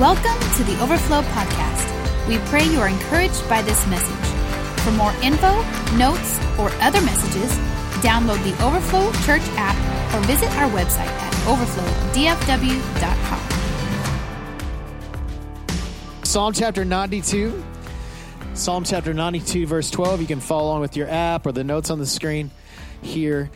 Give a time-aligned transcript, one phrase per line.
[0.00, 2.26] Welcome to the Overflow Podcast.
[2.26, 4.80] We pray you are encouraged by this message.
[4.82, 5.60] For more info,
[5.98, 7.52] notes, or other messages,
[8.00, 9.76] download the Overflow Church app
[10.14, 12.64] or visit our website at overflowdfw.com.
[16.24, 17.62] Psalm chapter 92.
[18.54, 20.22] Psalm chapter 92, verse 12.
[20.22, 22.50] You can follow along with your app or the notes on the screen
[23.02, 23.50] here.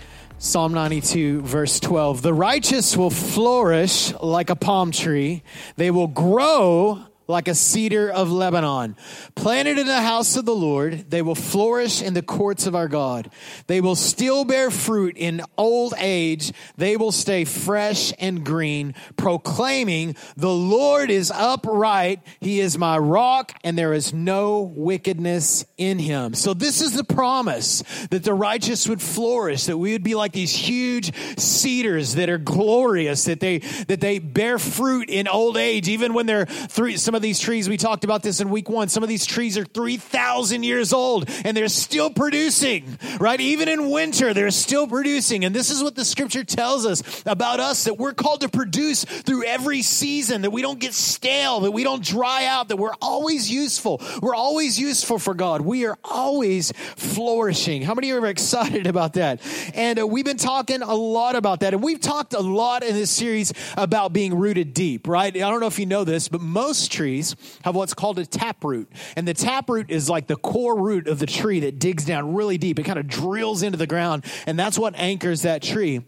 [0.45, 2.21] Psalm 92, verse 12.
[2.21, 5.43] The righteous will flourish like a palm tree,
[5.77, 8.97] they will grow like a cedar of Lebanon.
[9.35, 12.89] Planted in the house of the Lord, they will flourish in the courts of our
[12.89, 13.31] God.
[13.67, 16.53] They will still bear fruit in old age.
[16.77, 22.21] They will stay fresh and green, proclaiming, The Lord is upright.
[22.41, 26.35] He is my rock, and there is no wickedness in him.
[26.35, 30.33] So, this is the promise that the righteous would flourish, that we would be like
[30.33, 35.89] these huge cedars that are glorious, that they, that they bear fruit in old age,
[35.89, 38.69] even when they're three, some some of these trees, we talked about this in week
[38.69, 43.41] one, some of these trees are 3,000 years old and they're still producing, right?
[43.41, 45.45] Even in winter, they're still producing.
[45.45, 49.05] And this is what the scripture tells us about us that we're called to produce
[49.05, 52.97] through every season, that we don't get stale, that we don't dry out, that we're
[53.01, 54.03] always useful.
[54.21, 55.61] We're always useful for God.
[55.61, 57.83] We are always flourishing.
[57.83, 59.41] How many of you are excited about that?
[59.73, 61.75] And uh, we've been talking a lot about that.
[61.75, 65.33] And we've talked a lot in this series about being rooted deep, right?
[65.33, 68.25] I don't know if you know this, but most trees trees have what's called a
[68.25, 68.91] taproot.
[69.15, 72.57] And the taproot is like the core root of the tree that digs down really
[72.57, 72.79] deep.
[72.79, 76.03] It kind of drills into the ground, and that's what anchors that tree.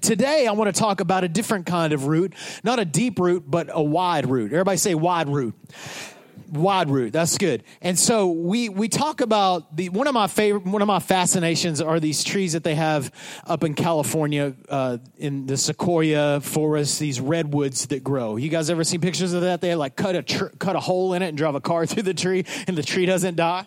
[0.00, 3.44] Today, I want to talk about a different kind of root, not a deep root,
[3.48, 4.52] but a wide root.
[4.52, 5.54] Everybody say wide root
[6.52, 7.12] wide root.
[7.12, 7.64] That's good.
[7.80, 11.80] And so we we talk about the one of my favorite one of my fascinations
[11.80, 13.10] are these trees that they have
[13.46, 17.00] up in California uh, in the sequoia forest.
[17.00, 18.36] These redwoods that grow.
[18.36, 19.60] You guys ever seen pictures of that?
[19.60, 22.04] They like cut a tr- cut a hole in it and drive a car through
[22.04, 23.66] the tree, and the tree doesn't die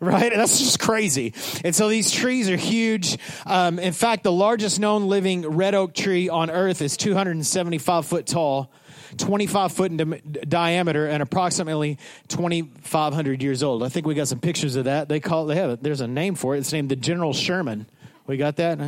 [0.00, 0.32] right?
[0.34, 1.34] That's just crazy.
[1.62, 3.18] And so these trees are huge.
[3.46, 8.72] Um, in fact, the largest known living redwood tree on earth is 275 foot tall.
[9.16, 11.98] 25 foot in di- diameter and approximately
[12.28, 13.82] 2,500 years old.
[13.82, 15.08] I think we got some pictures of that.
[15.08, 15.82] They call they have it.
[15.82, 16.60] There's a name for it.
[16.60, 17.86] It's named the General Sherman.
[18.26, 18.78] We got that,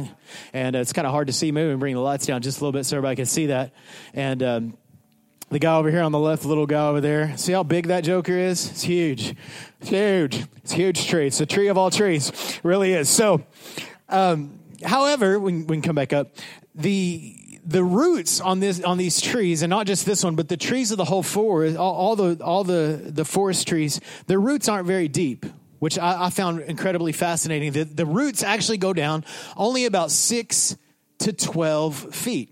[0.53, 1.51] and it's kind of hard to see.
[1.51, 3.73] Maybe we bring the lights down just a little bit so everybody can see that.
[4.15, 4.79] And um,
[5.51, 7.37] the guy over here on the left, the little guy over there.
[7.37, 8.71] See how big that joker is?
[8.71, 9.35] It's huge.
[9.81, 10.47] It's huge.
[10.59, 11.27] It's a huge tree.
[11.27, 12.29] It's the tree of all trees.
[12.29, 13.09] It really is.
[13.09, 13.43] So,
[14.09, 16.37] um, however, we we can come back up.
[16.75, 20.57] The the roots on this on these trees, and not just this one, but the
[20.57, 24.69] trees of the whole forest, all, all the all the the forest trees, their roots
[24.69, 25.47] aren't very deep,
[25.79, 27.73] which I, I found incredibly fascinating.
[27.73, 29.25] The, the roots actually go down
[29.57, 30.77] only about six
[31.19, 32.51] to twelve feet.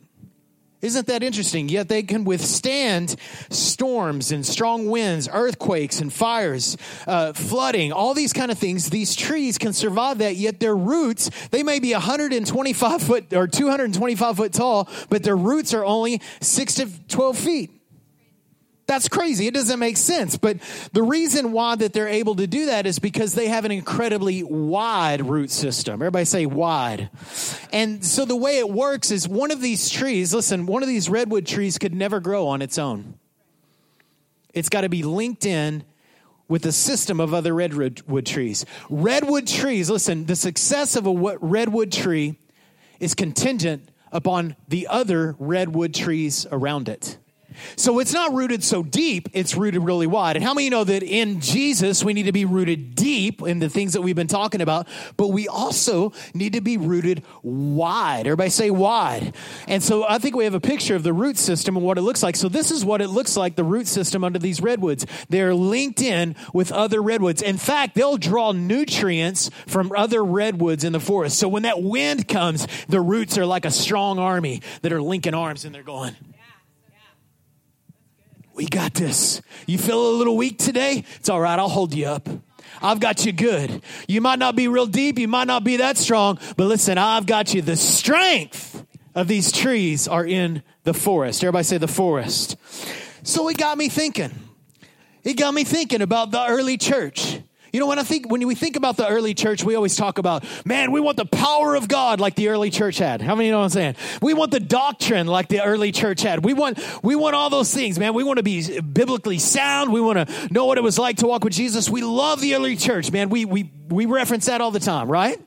[0.82, 1.68] Isn't that interesting?
[1.68, 3.16] Yet they can withstand
[3.50, 6.76] storms and strong winds, earthquakes and fires,
[7.06, 8.88] uh, flooding, all these kind of things.
[8.88, 14.36] These trees can survive that, yet their roots, they may be 125 foot or 225
[14.36, 17.79] foot tall, but their roots are only 6 to 12 feet.
[18.90, 19.46] That's crazy.
[19.46, 20.36] It doesn't make sense.
[20.36, 20.56] But
[20.92, 24.42] the reason why that they're able to do that is because they have an incredibly
[24.42, 26.02] wide root system.
[26.02, 27.08] Everybody say wide.
[27.72, 31.08] And so the way it works is one of these trees, listen, one of these
[31.08, 33.14] redwood trees could never grow on its own.
[34.54, 35.84] It's got to be linked in
[36.48, 38.66] with a system of other redwood trees.
[38.88, 42.40] Redwood trees, listen, the success of a redwood tree
[42.98, 47.18] is contingent upon the other redwood trees around it.
[47.76, 50.36] So it's not rooted so deep, it's rooted really wide.
[50.36, 53.68] And how many know that in Jesus we need to be rooted deep in the
[53.68, 58.26] things that we've been talking about, but we also need to be rooted wide.
[58.26, 59.34] Everybody say wide.
[59.68, 62.02] And so I think we have a picture of the root system and what it
[62.02, 62.36] looks like.
[62.36, 65.06] So this is what it looks like the root system under these redwoods.
[65.28, 67.42] They're linked in with other redwoods.
[67.42, 71.38] In fact, they'll draw nutrients from other redwoods in the forest.
[71.38, 75.34] So when that wind comes, the roots are like a strong army that are linking
[75.34, 76.16] arms and they're going
[78.60, 79.40] we got this.
[79.66, 81.02] You feel a little weak today?
[81.16, 81.58] It's all right.
[81.58, 82.28] I'll hold you up.
[82.82, 83.80] I've got you good.
[84.06, 85.18] You might not be real deep.
[85.18, 87.62] You might not be that strong, but listen, I've got you.
[87.62, 88.84] The strength
[89.14, 91.42] of these trees are in the forest.
[91.42, 92.56] Everybody say the forest.
[93.22, 94.30] So it got me thinking.
[95.24, 97.40] It got me thinking about the early church.
[97.72, 100.18] You know, when I think, when we think about the early church, we always talk
[100.18, 103.22] about, man, we want the power of God like the early church had.
[103.22, 103.96] How many know what I'm saying?
[104.20, 106.44] We want the doctrine like the early church had.
[106.44, 108.14] We want, we want all those things, man.
[108.14, 109.92] We want to be biblically sound.
[109.92, 111.88] We want to know what it was like to walk with Jesus.
[111.88, 113.28] We love the early church, man.
[113.28, 115.38] We, we, we reference that all the time, right?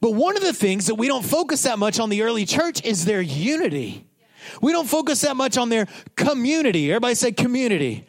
[0.00, 2.84] But one of the things that we don't focus that much on the early church
[2.84, 4.06] is their unity.
[4.60, 6.90] We don't focus that much on their community.
[6.90, 8.06] Everybody say community.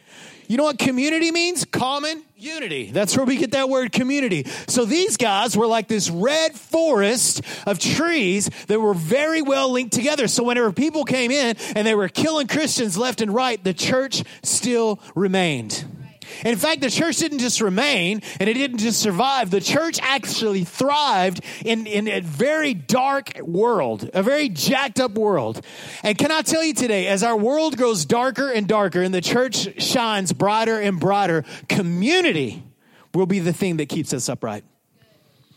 [0.48, 1.66] You know what community means?
[1.66, 2.92] Common unity.
[2.92, 4.46] That's where we get that word community.
[4.68, 9.94] So these guys were like this red forest of trees that were very well linked
[9.94, 10.28] together.
[10.28, 14.24] So whenever people came in and they were killing Christians left and right, the church
[14.42, 15.84] still remained.
[16.46, 19.50] In fact, the church didn't just remain and it didn't just survive.
[19.50, 25.64] The church actually thrived in, in a very dark world, a very jacked up world.
[26.04, 29.22] And can I tell you today, as our world grows darker and darker and the
[29.22, 32.64] church shines brighter and brighter, community
[33.14, 34.64] will be the thing that keeps us upright.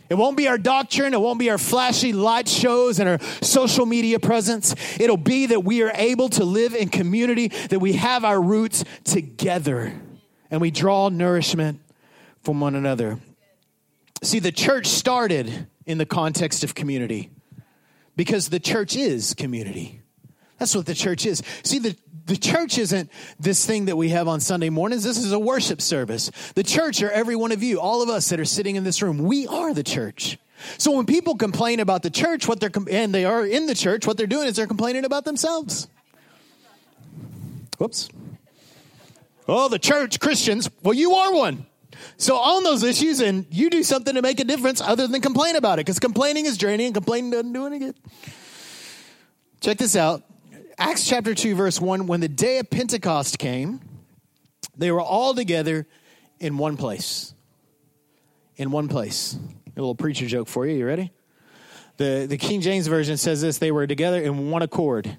[0.09, 1.15] It won't be our doctrine.
[1.15, 4.75] It won't be our flashy light shows and our social media presence.
[4.99, 8.85] It'll be that we are able to live in community, that we have our roots
[9.05, 9.95] together
[10.51, 11.81] and we draw nourishment
[12.43, 13.19] from one another.
[14.23, 17.31] See, the church started in the context of community
[18.17, 20.03] because the church is community.
[20.59, 21.43] That's what the church is.
[21.63, 25.05] See, the, the church isn't this thing that we have on Sunday mornings.
[25.05, 26.31] This is a worship service.
[26.55, 29.01] The church are every one of you, all of us that are sitting in this
[29.01, 29.19] room.
[29.19, 30.39] We are the church.
[30.77, 34.07] So when people complain about the church, what they're and they are in the church,
[34.07, 35.89] what they're doing is they're complaining about themselves.
[37.79, 38.11] Whoops.
[39.53, 40.71] Oh, the church, Christians.
[40.85, 41.67] Well, you are one.
[42.19, 45.57] So own those issues and you do something to make a difference other than complain
[45.57, 47.97] about it because complaining is draining and complaining doesn't do any good.
[49.61, 50.23] Check this out.
[50.79, 53.81] Acts chapter 2, verse 1 when the day of Pentecost came,
[54.77, 55.85] they were all together
[56.39, 57.35] in one place.
[58.57, 59.37] In one place.
[59.67, 60.77] A little preacher joke for you.
[60.77, 61.11] You ready?
[61.97, 65.17] The, the King James Version says this they were together in one accord.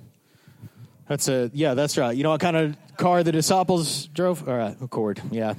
[1.12, 2.16] That's a yeah, that's right.
[2.16, 4.48] You know what kind of car the disciples drove?
[4.48, 5.22] All right, Accord.
[5.30, 5.56] Yeah.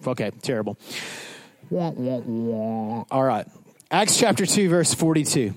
[0.06, 0.78] Okay, terrible.
[3.10, 3.46] All right.
[3.90, 5.52] Acts chapter 2 verse 42.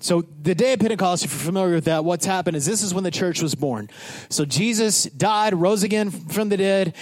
[0.00, 2.92] So the day of Pentecost, if you're familiar with that, what's happened is this is
[2.92, 3.88] when the church was born.
[4.28, 6.94] So Jesus died, rose again from the dead,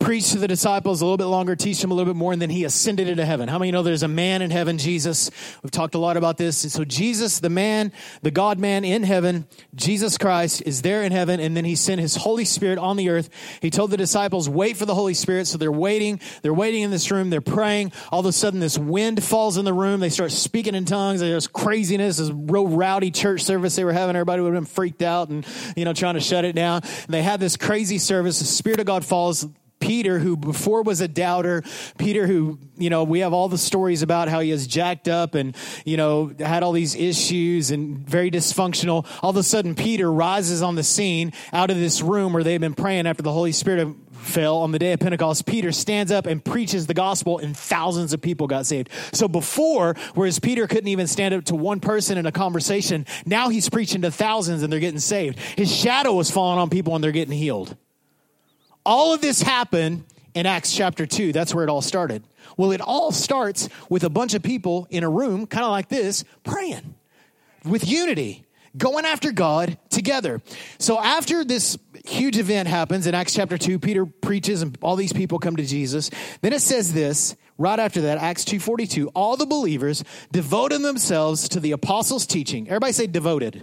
[0.00, 2.40] preach to the disciples a little bit longer, teach them a little bit more, and
[2.40, 3.48] then he ascended into heaven.
[3.48, 5.30] How many know there's a man in heaven, Jesus?
[5.62, 6.64] We've talked a lot about this.
[6.64, 7.92] And so Jesus, the man,
[8.22, 12.00] the God man in heaven, Jesus Christ is there in heaven, and then he sent
[12.00, 13.28] his Holy Spirit on the earth.
[13.60, 15.46] He told the disciples, wait for the Holy Spirit.
[15.46, 16.18] So they're waiting.
[16.42, 17.30] They're waiting in this room.
[17.30, 17.92] They're praying.
[18.10, 20.00] All of a sudden, this wind falls in the room.
[20.00, 21.20] They start speaking in tongues.
[21.20, 24.16] There's craziness, this real rowdy church service they were having.
[24.16, 26.80] Everybody would have been freaked out and, you know, trying to shut it down.
[26.82, 28.38] And they had this crazy service.
[28.38, 29.46] The Spirit of God falls
[29.90, 31.64] Peter, who before was a doubter,
[31.98, 35.34] Peter, who, you know, we have all the stories about how he is jacked up
[35.34, 39.04] and, you know, had all these issues and very dysfunctional.
[39.20, 42.60] All of a sudden, Peter rises on the scene out of this room where they've
[42.60, 45.44] been praying after the Holy Spirit fell on the day of Pentecost.
[45.44, 48.90] Peter stands up and preaches the gospel, and thousands of people got saved.
[49.12, 53.48] So before, whereas Peter couldn't even stand up to one person in a conversation, now
[53.48, 55.40] he's preaching to thousands and they're getting saved.
[55.40, 57.76] His shadow was falling on people and they're getting healed.
[58.90, 60.02] All of this happened
[60.34, 61.30] in Acts chapter 2.
[61.30, 62.24] That's where it all started.
[62.56, 65.88] Well, it all starts with a bunch of people in a room, kind of like
[65.88, 66.96] this, praying
[67.64, 68.42] with unity,
[68.76, 70.42] going after God together.
[70.80, 75.12] So after this huge event happens in Acts chapter 2, Peter preaches and all these
[75.12, 76.10] people come to Jesus.
[76.40, 80.02] Then it says this, right after that, Acts 2:42, all the believers
[80.32, 82.66] devoted themselves to the apostles' teaching.
[82.66, 83.62] Everybody say devoted.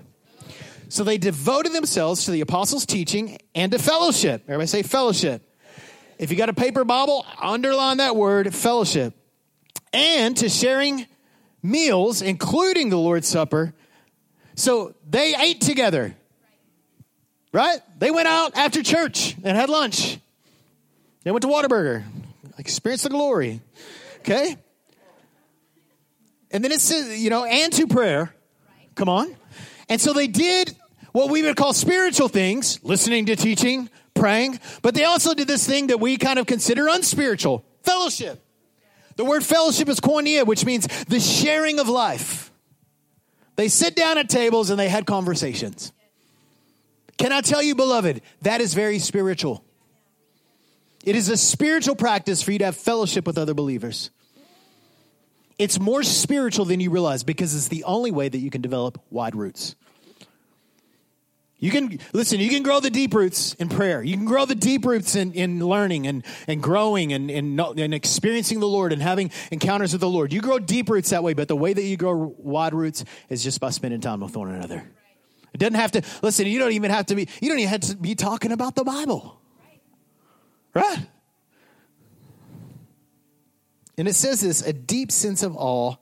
[0.90, 4.44] So they devoted themselves to the apostles' teaching and to fellowship.
[4.46, 5.44] Everybody say fellowship.
[6.18, 9.14] If you got a paper Bible, underline that word, fellowship.
[9.94, 11.06] And to sharing
[11.62, 13.74] meals, including the Lord's Supper.
[14.56, 16.16] So they ate together.
[17.52, 17.80] Right?
[17.98, 20.20] They went out after church and had lunch.
[21.24, 22.04] They went to Whataburger,
[22.58, 23.62] experienced the glory.
[24.20, 24.56] Okay?
[26.52, 28.34] And then it says, you know, and to prayer.
[28.96, 29.36] Come on.
[29.90, 30.76] And so they did
[31.12, 35.66] what we would call spiritual things, listening to teaching, praying, but they also did this
[35.66, 38.44] thing that we kind of consider unspiritual fellowship.
[39.16, 42.52] The word fellowship is koinonia, which means the sharing of life.
[43.56, 45.92] They sit down at tables and they had conversations.
[47.18, 49.64] Can I tell you, beloved, that is very spiritual.
[51.04, 54.12] It is a spiritual practice for you to have fellowship with other believers.
[55.58, 59.02] It's more spiritual than you realize because it's the only way that you can develop
[59.10, 59.76] wide roots.
[61.60, 64.04] You can listen, you can grow the deep roots in prayer.
[64.04, 67.94] You can grow the deep roots in, in learning and, and growing and, and, and
[67.96, 70.32] experiencing the Lord and having encounters with the Lord.
[70.32, 73.44] You grow deep roots that way, but the way that you grow wide roots is
[73.44, 74.88] just by spending time with one another.
[75.52, 77.82] It doesn't have to listen, you don't even have to be you don't even have
[77.82, 79.42] to be talking about the Bible.
[80.76, 81.08] Right?
[83.98, 85.96] And it says this a deep sense of awe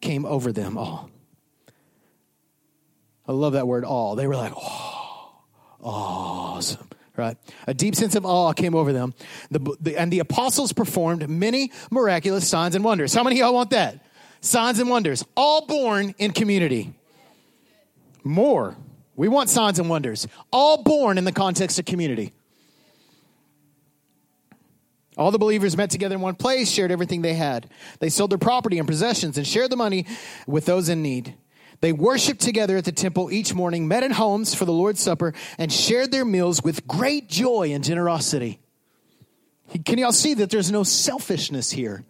[0.00, 1.10] came over them all.
[3.26, 4.16] I love that word all.
[4.16, 5.42] They were like, oh.
[5.82, 6.88] awesome.
[7.16, 7.36] Right?
[7.66, 9.12] A deep sense of awe came over them.
[9.50, 13.12] The, the, and the apostles performed many miraculous signs and wonders.
[13.12, 14.04] How many of y'all want that?
[14.40, 16.94] Signs and wonders, all born in community.
[18.22, 18.76] More.
[19.16, 22.32] We want signs and wonders, all born in the context of community.
[25.18, 27.68] All the believers met together in one place, shared everything they had.
[27.98, 30.06] They sold their property and possessions and shared the money
[30.46, 31.34] with those in need.
[31.80, 35.34] They worshiped together at the temple each morning, met in homes for the Lord's Supper,
[35.58, 38.60] and shared their meals with great joy and generosity.
[39.84, 42.04] Can y'all see that there's no selfishness here?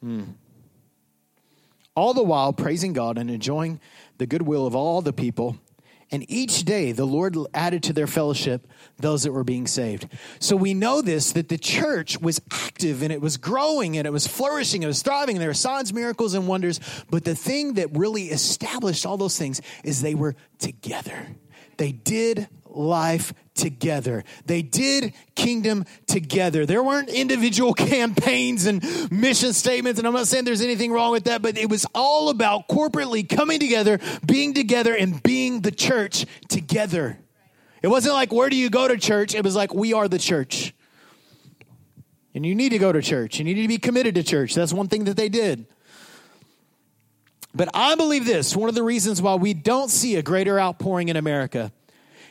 [0.00, 0.24] Hmm.
[1.94, 3.80] All the while praising God and enjoying
[4.18, 5.56] the goodwill of all the people.
[6.12, 8.66] And each day the Lord added to their fellowship
[8.98, 10.08] those that were being saved.
[10.40, 14.12] So we know this that the church was active and it was growing and it
[14.12, 16.80] was flourishing, it was thriving, and there were signs, miracles, and wonders.
[17.10, 21.28] But the thing that really established all those things is they were together.
[21.76, 24.24] They did life together.
[24.46, 26.66] They did kingdom together.
[26.66, 31.24] There weren't individual campaigns and mission statements, and I'm not saying there's anything wrong with
[31.24, 36.26] that, but it was all about corporately coming together, being together, and being the church
[36.48, 37.18] together.
[37.82, 39.34] It wasn't like, where do you go to church?
[39.34, 40.74] It was like, we are the church.
[42.34, 44.54] And you need to go to church, and you need to be committed to church.
[44.54, 45.66] That's one thing that they did.
[47.54, 51.08] But I believe this one of the reasons why we don't see a greater outpouring
[51.08, 51.72] in America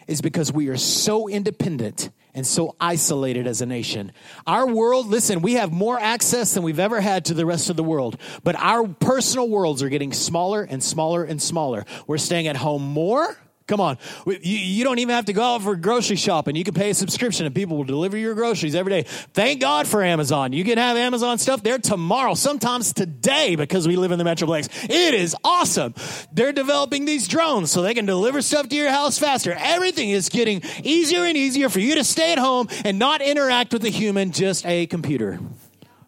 [0.10, 4.12] is because we are so independent and so isolated as a nation.
[4.48, 7.76] Our world, listen, we have more access than we've ever had to the rest of
[7.76, 11.86] the world, but our personal worlds are getting smaller and smaller and smaller.
[12.08, 13.38] We're staying at home more
[13.70, 14.00] Come on.
[14.26, 16.56] You, you, don't even have to go out for grocery shopping.
[16.56, 19.04] You can pay a subscription and people will deliver your groceries every day.
[19.04, 20.54] Thank God for Amazon.
[20.54, 24.90] You can have Amazon stuff there tomorrow, sometimes today because we live in the Metroplex.
[24.90, 25.94] It is awesome.
[26.34, 29.56] They're developing these drones so they can deliver stuff to your house faster.
[29.56, 33.72] Everything is getting easier and easier for you to stay at home and not interact
[33.72, 35.40] with a human, just a computer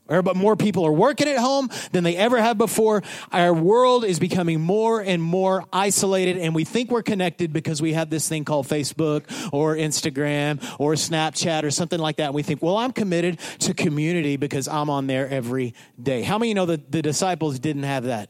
[0.07, 3.01] but more people are working at home than they ever have before.
[3.31, 7.93] Our world is becoming more and more isolated, and we think we're connected because we
[7.93, 12.25] have this thing called Facebook or Instagram or Snapchat or something like that.
[12.25, 16.23] And we think, well, I'm committed to community because I'm on there every day.
[16.23, 18.29] How many know that the disciples didn't have that?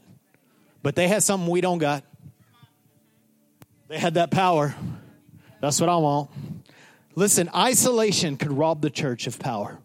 [0.82, 2.04] But they had something we don't got.
[3.88, 4.74] They had that power.
[5.60, 6.30] That's what I want.
[7.14, 9.78] Listen, isolation could rob the church of power.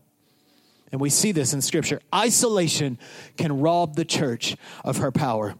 [0.91, 1.99] And we see this in Scripture.
[2.13, 2.97] Isolation
[3.37, 5.55] can rob the church of her power.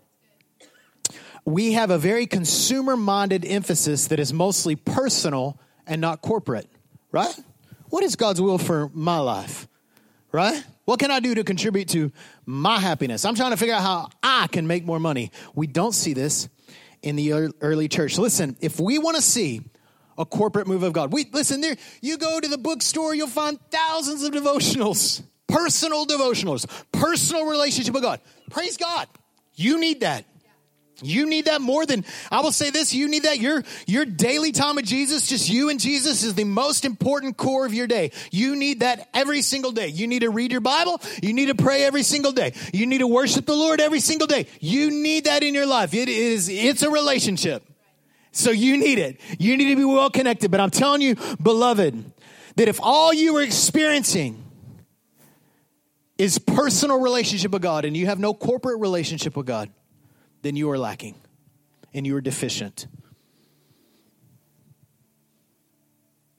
[1.46, 6.68] We have a very consumer minded emphasis that is mostly personal and not corporate,
[7.12, 7.34] right?
[7.90, 9.68] What is God's will for my life,
[10.32, 10.62] right?
[10.86, 12.12] What can I do to contribute to
[12.46, 13.26] my happiness?
[13.26, 15.32] I'm trying to figure out how I can make more money.
[15.56, 16.50] We don't see this
[17.02, 18.18] in the early church.
[18.18, 19.62] Listen, if we want to see
[20.18, 21.14] a corporate move of God.
[21.14, 21.76] We listen there.
[22.02, 28.04] You go to the bookstore, you'll find thousands of devotionals, personal devotionals, personal relationship with
[28.04, 28.20] God.
[28.50, 29.08] Praise God.
[29.56, 30.26] You need that.
[31.04, 34.52] You need that more than I will say this, you need that your your daily
[34.52, 38.12] time with Jesus, just you and Jesus is the most important core of your day.
[38.32, 39.90] You need that every single day.
[39.90, 42.54] You need to read your Bible, you need to pray every single day.
[42.74, 44.48] You need to worship the Lord every single day.
[44.60, 45.94] You need that in your life.
[45.94, 47.64] It is it's a relationship.
[48.38, 49.20] So you need it.
[49.40, 50.52] You need to be well connected.
[50.52, 52.12] But I'm telling you, beloved,
[52.56, 54.44] that if all you are experiencing
[56.20, 59.72] is personal relationship with God and you have no corporate relationship with God,
[60.44, 61.16] then you are lacking
[61.96, 62.86] and you are deficient.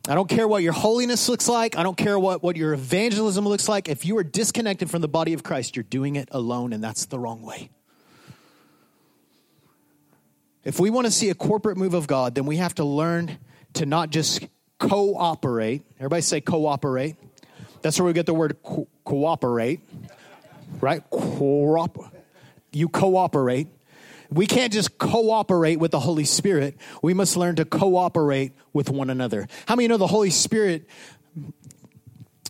[0.08, 1.76] I don't care what your holiness looks like.
[1.76, 3.88] I don't care what, what your evangelism looks like.
[3.88, 7.06] If you are disconnected from the body of Christ, you're doing it alone, and that's
[7.06, 7.70] the wrong way.
[10.64, 13.38] If we want to see a corporate move of God, then we have to learn
[13.74, 14.46] to not just
[14.78, 15.82] cooperate.
[15.96, 17.16] Everybody say cooperate.
[17.82, 19.80] That's where we get the word co- cooperate,
[20.80, 21.02] right?
[22.72, 23.68] You cooperate.
[24.30, 26.76] We can't just cooperate with the Holy Spirit.
[27.02, 29.48] We must learn to cooperate with one another.
[29.66, 30.86] How many know the Holy Spirit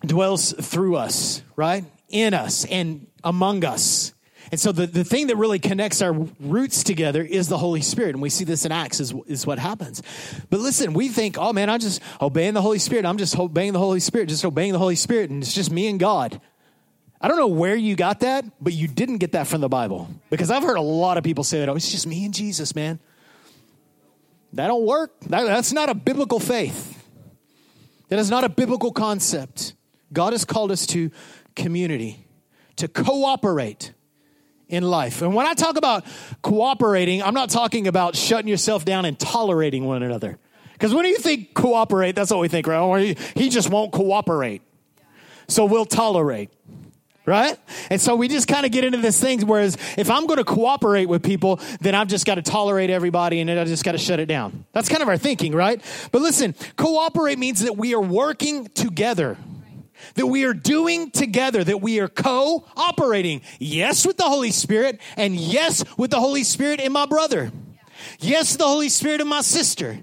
[0.01, 1.85] dwells through us, right?
[2.09, 4.13] In us and among us.
[4.51, 8.11] And so the, the thing that really connects our roots together is the Holy Spirit.
[8.15, 10.03] And we see this in Acts is, is what happens.
[10.51, 13.05] But listen, we think, oh man, I'm just obeying the Holy Spirit.
[13.05, 15.31] I'm just obeying the Holy Spirit, just obeying the Holy Spirit.
[15.31, 16.41] And it's just me and God.
[17.21, 20.09] I don't know where you got that, but you didn't get that from the Bible.
[20.31, 22.75] Because I've heard a lot of people say that, oh, it's just me and Jesus,
[22.75, 23.01] man.
[24.53, 25.19] That don't work.
[25.23, 26.95] That, that's not a biblical faith.
[28.09, 29.75] That is not a biblical concept.
[30.13, 31.11] God has called us to
[31.55, 32.25] community,
[32.77, 33.93] to cooperate
[34.69, 35.23] in life.
[35.23, 36.05] And when I talk about
[36.43, 40.39] cooperating, I'm not talking about shutting yourself down and tolerating one another.
[40.73, 42.79] Because when do you think cooperate, that's what we think, right?
[42.79, 44.63] Or he just won't cooperate.
[45.49, 46.51] So we'll tolerate.
[47.27, 47.59] Right?
[47.91, 49.47] And so we just kind of get into this thing.
[49.47, 53.41] Whereas if I'm going to cooperate with people, then I've just got to tolerate everybody
[53.41, 54.65] and then I just got to shut it down.
[54.73, 55.83] That's kind of our thinking, right?
[56.11, 59.37] But listen, cooperate means that we are working together
[60.15, 63.43] that we are doing together, that we are co-operating.
[63.59, 67.53] Yes, with the Holy Spirit, and yes, with the Holy Spirit in my brother.
[68.21, 69.99] Yes, the Holy Spirit in my sister.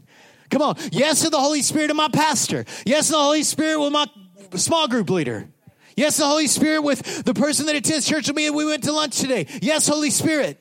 [0.49, 0.75] Come on.
[0.91, 2.65] Yes, to the Holy Spirit in my pastor.
[2.85, 4.07] Yes, the Holy Spirit with my
[4.55, 5.47] small group leader.
[5.95, 8.83] Yes, the Holy Spirit with the person that attends church with me and we went
[8.83, 9.47] to lunch today.
[9.61, 10.59] Yes, Holy Spirit.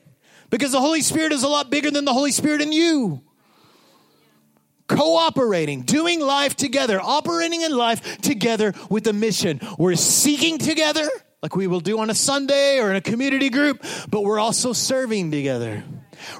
[0.49, 3.21] Because the Holy Spirit is a lot bigger than the Holy Spirit in you
[4.87, 9.59] cooperating, doing life together, operating in life together with a mission.
[9.77, 11.07] We're seeking together,
[11.41, 14.73] like we will do on a Sunday or in a community group, but we're also
[14.73, 15.83] serving together.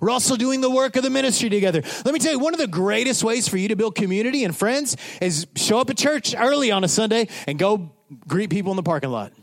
[0.01, 1.81] We're also doing the work of the ministry together.
[2.05, 4.55] Let me tell you, one of the greatest ways for you to build community and
[4.55, 7.91] friends is show up at church early on a Sunday and go
[8.27, 9.33] greet people in the parking lot.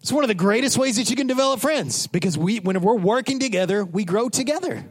[0.00, 2.96] It's one of the greatest ways that you can develop friends because we, when we're
[2.96, 4.84] working together, we grow together.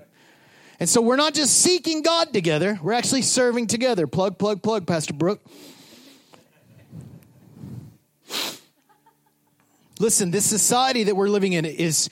[0.80, 4.08] And so we're not just seeking God together, we're actually serving together.
[4.08, 5.42] Plug, plug, plug, Pastor Brooke.
[10.00, 12.10] Listen, this society that we're living in is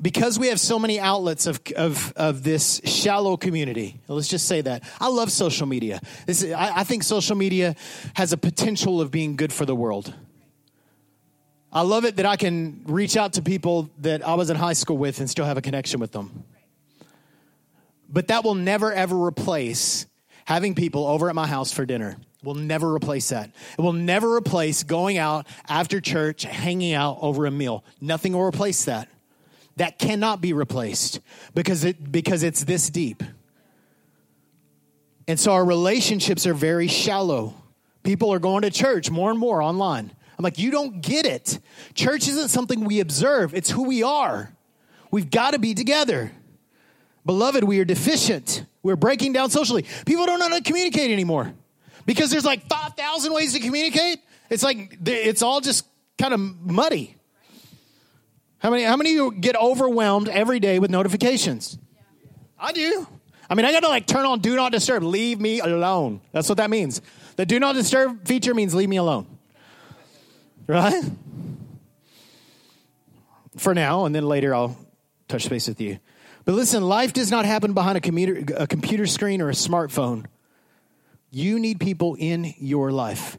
[0.00, 4.00] because we have so many outlets of, of, of this shallow community.
[4.08, 4.84] Let's just say that.
[5.00, 6.00] I love social media.
[6.26, 7.76] This is, I, I think social media
[8.14, 10.12] has a potential of being good for the world.
[11.72, 14.72] I love it that I can reach out to people that I was in high
[14.72, 16.44] school with and still have a connection with them.
[18.10, 20.06] But that will never, ever replace
[20.44, 22.16] having people over at my house for dinner.
[22.42, 23.50] Will never replace that.
[23.78, 27.84] It will never replace going out after church, hanging out over a meal.
[28.00, 29.08] Nothing will replace that.
[29.76, 31.20] That cannot be replaced
[31.54, 33.22] because it because it's this deep.
[35.28, 37.54] And so our relationships are very shallow.
[38.02, 40.10] People are going to church more and more online.
[40.36, 41.60] I'm like, you don't get it.
[41.94, 44.52] Church isn't something we observe, it's who we are.
[45.10, 46.32] We've got to be together.
[47.26, 48.64] Beloved, we are deficient.
[48.82, 49.84] We're breaking down socially.
[50.06, 51.52] People don't know how to communicate anymore
[52.06, 54.20] because there's like 5,000 ways to communicate.
[54.48, 55.86] It's like, it's all just
[56.18, 57.16] kind of muddy.
[58.58, 61.78] How many, how many of you get overwhelmed every day with notifications?
[62.58, 63.06] I do.
[63.48, 65.02] I mean, I got to like turn on do not disturb.
[65.02, 66.20] Leave me alone.
[66.32, 67.00] That's what that means.
[67.36, 69.26] The do not disturb feature means leave me alone.
[70.66, 71.02] Right?
[73.56, 74.76] For now, and then later I'll
[75.26, 75.98] touch base with you.
[76.50, 80.26] But listen, life does not happen behind a computer, a computer screen or a smartphone.
[81.30, 83.38] You need people in your life,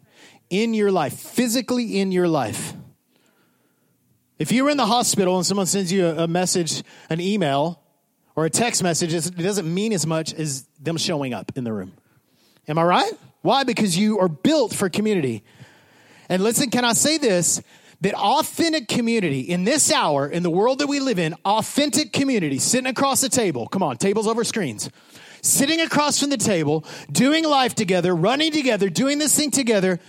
[0.50, 2.72] in your life, physically in your life.
[4.40, 7.82] If you're in the hospital and someone sends you a, message, an email,
[8.38, 11.74] or a text message, it doesn't mean as much as them showing up in the
[11.74, 11.92] room.
[12.70, 13.14] Am I right?
[13.42, 13.66] Why?
[13.66, 15.44] Because you are built for community.
[16.30, 17.62] And listen, can I say this?
[18.02, 22.58] That authentic community in this hour, in the world that we live in, authentic community,
[22.58, 24.90] sitting across the table, come on, tables over screens,
[25.42, 30.00] sitting across from the table, doing life together, running together, doing this thing together,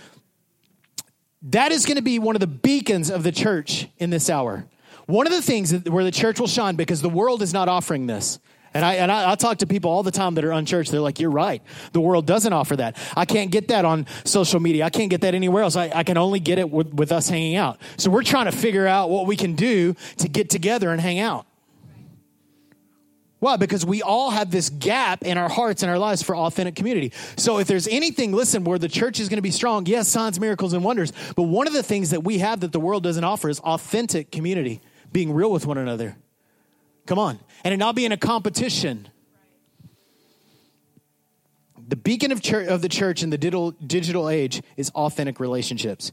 [1.43, 4.65] that is going to be one of the beacons of the church in this hour.
[5.05, 8.07] One of the things where the church will shine because the world is not offering
[8.07, 8.39] this.
[8.73, 10.91] And I and I, I, talk to people all the time that are unchurched.
[10.91, 11.61] They're like, "You're right.
[11.91, 12.97] The world doesn't offer that.
[13.15, 14.85] I can't get that on social media.
[14.85, 15.75] I can't get that anywhere else.
[15.75, 17.79] I, I can only get it with, with us hanging out.
[17.97, 21.19] So we're trying to figure out what we can do to get together and hang
[21.19, 21.45] out.
[23.43, 23.57] Why?
[23.57, 27.11] Because we all have this gap in our hearts and our lives for authentic community.
[27.35, 30.39] So if there's anything, listen, where the church is going to be strong, yes, signs,
[30.39, 31.11] miracles, and wonders.
[31.35, 34.31] But one of the things that we have that the world doesn't offer is authentic
[34.31, 34.79] community,
[35.11, 36.15] being real with one another.
[37.05, 37.39] Come on.
[37.63, 39.07] And it not being a competition.
[41.87, 46.11] The beacon of, church, of the church in the digital, digital age is authentic relationships.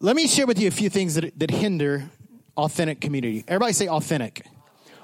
[0.00, 2.10] Let me share with you a few things that, that hinder
[2.56, 3.44] authentic community.
[3.48, 4.46] Everybody say authentic.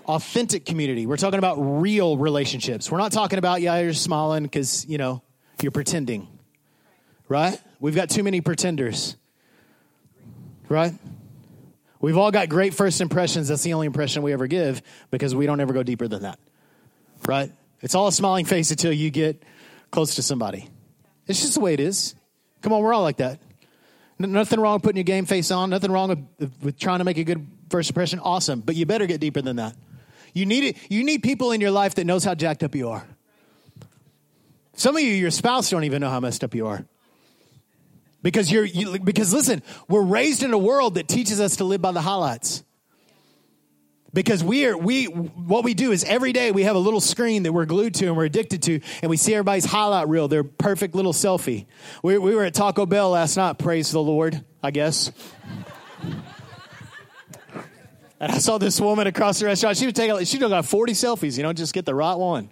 [0.07, 1.07] Authentic community.
[1.07, 2.91] We're talking about real relationships.
[2.91, 5.23] We're not talking about, yeah, you're smiling because, you know,
[5.63, 6.29] you're pretending.
[7.29, 7.59] Right?
[7.81, 9.17] We've got too many pretenders.
[10.69, 10.93] Right?
[12.05, 13.49] We've all got great first impressions.
[13.49, 16.39] That's the only impression we ever give because we don't ever go deeper than that.
[17.27, 17.51] Right?
[17.81, 19.43] It's all a smiling face until you get
[19.91, 20.69] close to somebody.
[21.27, 22.15] It's just the way it is.
[22.61, 23.41] Come on, we're all like that.
[24.19, 25.71] nothing wrong with putting your game face on.
[25.71, 28.19] Nothing wrong with, with trying to make a good first impression.
[28.19, 28.61] Awesome.
[28.61, 29.75] But you better get deeper than that.
[30.35, 30.77] You need it.
[30.91, 33.07] You need people in your life that knows how jacked up you are.
[34.75, 36.85] Some of you, your spouse don't even know how messed up you are.
[38.25, 41.83] Because you're you, because listen, we're raised in a world that teaches us to live
[41.83, 42.65] by the highlights.
[44.15, 47.43] Because we are we what we do is every day we have a little screen
[47.43, 50.43] that we're glued to and we're addicted to, and we see everybody's highlight reel, their
[50.43, 51.67] perfect little selfie.
[52.03, 55.13] We, we were at Taco Bell last night, praise the Lord, I guess.
[58.19, 59.77] and I saw this woman across the restaurant.
[59.77, 62.49] She was taking she took got 40 selfies, you know, just get the right one.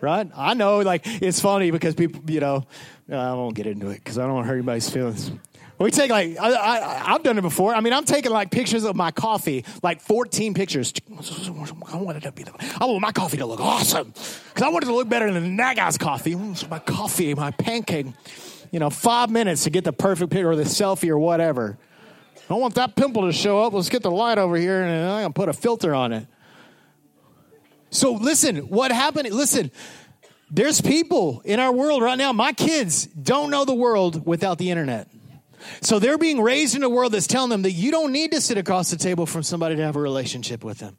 [0.00, 0.30] Right?
[0.36, 2.64] I know, like, it's funny because people, you know,
[3.10, 5.32] I won't get into it because I don't want to hurt anybody's feelings.
[5.78, 7.72] We take like I, I've done it before.
[7.72, 10.92] I mean, I'm taking like pictures of my coffee, like 14 pictures.
[11.08, 14.86] I wanted to be the, I want my coffee to look awesome because I wanted
[14.86, 16.34] to look better than that guy's coffee.
[16.34, 18.06] My coffee, my pancake.
[18.72, 21.78] You know, five minutes to get the perfect picture or the selfie or whatever.
[22.36, 23.72] I don't want that pimple to show up.
[23.72, 26.26] Let's get the light over here and I'm gonna put a filter on it.
[27.90, 29.30] So listen, what happened?
[29.30, 29.70] Listen,
[30.50, 32.32] there's people in our world right now.
[32.32, 35.08] My kids don't know the world without the internet.
[35.80, 38.40] So they're being raised in a world that's telling them that you don't need to
[38.40, 40.96] sit across the table from somebody to have a relationship with them.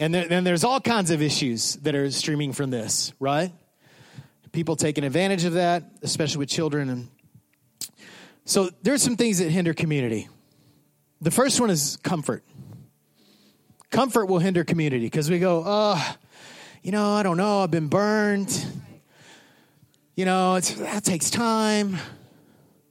[0.00, 3.52] And then there's all kinds of issues that are streaming from this, right?
[4.52, 6.88] People taking advantage of that, especially with children.
[6.88, 7.08] And
[8.44, 10.28] so there's some things that hinder community.
[11.20, 12.44] The first one is comfort.
[13.90, 16.16] Comfort will hinder community because we go, oh,
[16.82, 18.66] you know, I don't know, I've been burned
[20.18, 21.96] you know, that takes time.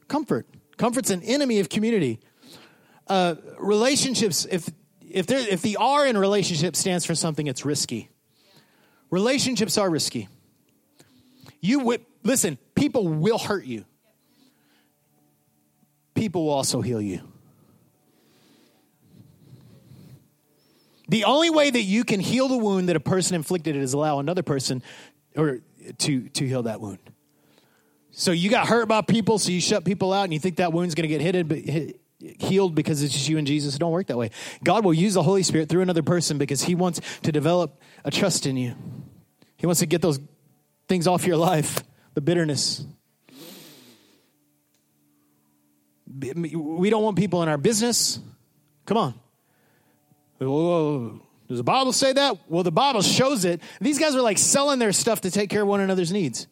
[0.07, 0.47] Comfort.
[0.77, 2.21] Comfort's an enemy of community.
[3.05, 4.69] Uh, relationships, if,
[5.01, 8.07] if, there, if the R in relationship stands for something, it's risky.
[9.09, 10.29] Relationships are risky.
[11.59, 13.83] You w- listen, people will hurt you.
[16.15, 17.27] People will also heal you.
[21.10, 24.20] The only way that you can heal the wound that a person inflicted is allow
[24.20, 24.84] another person
[25.36, 25.62] or
[26.00, 27.00] to, to heal that wound.
[28.12, 30.74] So you got hurt by people, so you shut people out, and you think that
[30.74, 32.02] wound's going to get hit, hit,
[32.39, 33.76] healed because it's just you and Jesus.
[33.76, 34.32] It don't work that way.
[34.63, 38.12] God will use the Holy Spirit through another person because He wants to develop a
[38.12, 38.76] trust in you.
[39.56, 40.20] He wants to get those
[40.88, 41.84] things off your life,
[42.15, 42.86] the bitterness.
[46.20, 48.20] We don't want people in our business.
[48.86, 49.13] Come on.
[50.39, 52.38] Does the Bible say that?
[52.47, 53.62] Well, the Bible shows it.
[53.80, 56.47] These guys are like selling their stuff to take care of one another's needs.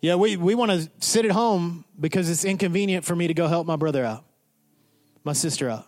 [0.00, 3.46] Yeah, we, we want to sit at home because it's inconvenient for me to go
[3.46, 4.24] help my brother out,
[5.22, 5.86] my sister out.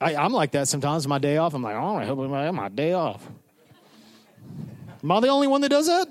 [0.00, 1.06] I, am like that sometimes.
[1.06, 3.24] My day off, I'm like, I want to help my, my day off.
[5.02, 6.08] Am I the only one that does that?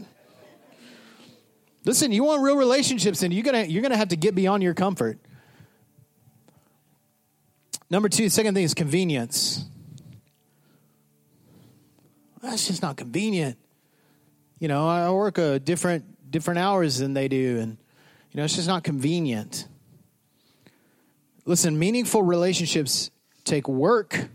[1.84, 4.74] Listen, you want real relationships, and you're gonna you're gonna have to get beyond your
[4.74, 5.20] comfort.
[7.94, 9.64] Number two, second thing is convenience.
[12.42, 13.56] That's just not convenient.
[14.58, 17.60] You know, I work a different different hours than they do.
[17.60, 17.78] And,
[18.32, 19.68] you know, it's just not convenient.
[21.46, 23.12] Listen, meaningful relationships
[23.44, 24.28] take work,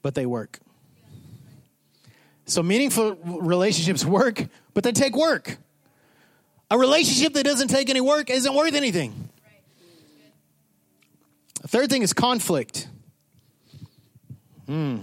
[0.00, 0.58] but they work.
[2.46, 5.58] So, meaningful relationships work, but they take work.
[6.70, 9.27] A relationship that doesn't take any work isn't worth anything.
[11.66, 12.88] Third thing is conflict.
[14.66, 14.98] Hmm.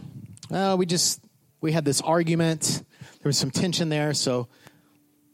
[0.49, 1.21] Well, we just
[1.61, 2.83] we had this argument.
[2.99, 4.47] There was some tension there, so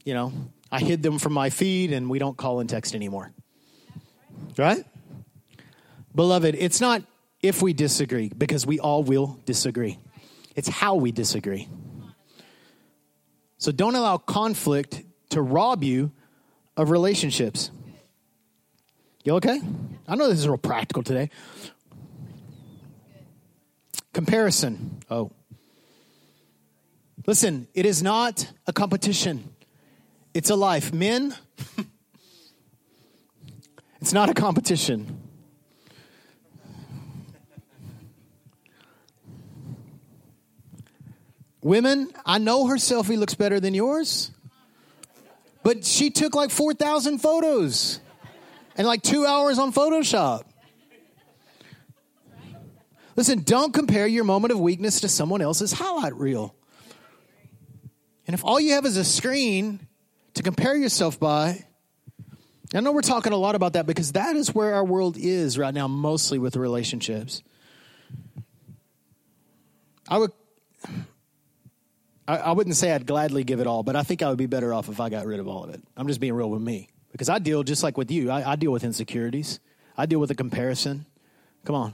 [0.03, 0.34] you know,
[0.71, 3.31] I hid them from my feed and we don't call and text anymore.
[4.57, 4.84] Right?
[6.15, 7.03] Beloved, it's not
[7.41, 9.97] if we disagree, because we all will disagree.
[10.55, 11.67] It's how we disagree.
[13.57, 16.12] So don't allow conflict to rob you
[16.77, 17.71] of relationships.
[19.23, 19.62] You okay?
[20.07, 21.29] I know this is real practical today.
[24.13, 24.99] Comparison.
[25.10, 25.31] Oh.
[27.27, 29.53] Listen, it is not a competition.
[30.34, 30.91] It's a life.
[30.91, 31.36] Men,
[34.01, 35.19] it's not a competition.
[41.62, 44.31] Women, I know her selfie looks better than yours,
[45.62, 47.99] but she took like 4,000 photos
[48.82, 50.41] and like two hours on Photoshop.
[53.15, 56.56] Listen, don't compare your moment of weakness to someone else's highlight reel.
[58.26, 59.86] And if all you have is a screen
[60.34, 61.63] to compare yourself by.
[62.74, 65.60] I know we're talking a lot about that because that is where our world is
[65.60, 67.44] right now, mostly with relationships.
[70.10, 70.32] I would,
[72.28, 74.48] I, I, wouldn't say I'd gladly give it all, but I think I would be
[74.48, 75.84] better off if I got rid of all of it.
[75.96, 78.32] I'm just being real with me because I deal just like with you.
[78.32, 79.60] I, I deal with insecurities.
[79.97, 81.06] I deal with a comparison.
[81.65, 81.93] Come on,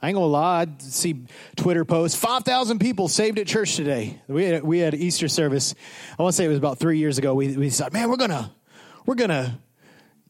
[0.00, 0.62] I ain't gonna lie.
[0.62, 1.24] I see
[1.56, 2.18] Twitter posts.
[2.18, 4.20] Five thousand people saved at church today.
[4.28, 5.74] We had we had Easter service.
[6.18, 7.34] I want to say it was about three years ago.
[7.34, 8.52] We we said, man, we're gonna
[9.06, 9.60] we're gonna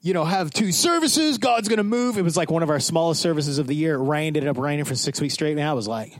[0.00, 1.38] you know, have two services.
[1.38, 2.18] God's to move.
[2.18, 3.94] It was like one of our smallest services of the year.
[3.94, 5.52] It rained, ended up raining for six weeks straight.
[5.52, 6.16] And I was like,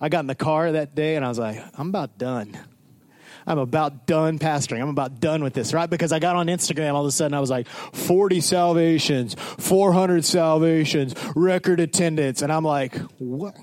[0.00, 2.56] I got in the car that day and I was like, I'm about done.
[3.46, 4.80] I'm about done pastoring.
[4.80, 5.88] I'm about done with this, right?
[5.88, 7.34] Because I got on Instagram all of a sudden.
[7.34, 12.40] I was like, 40 salvations, 400 salvations, record attendance.
[12.42, 13.56] And I'm like, what?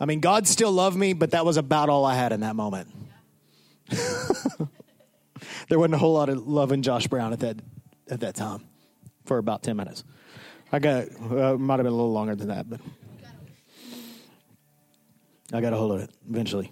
[0.00, 2.56] I mean, God still loved me, but that was about all I had in that
[2.56, 2.88] moment.
[5.68, 7.60] there wasn't a whole lot of love in Josh Brown at that
[8.10, 8.64] at that time
[9.24, 10.04] for about ten minutes.
[10.72, 12.80] I got uh, might have been a little longer than that, but
[15.54, 16.70] I got a hold of it eventually.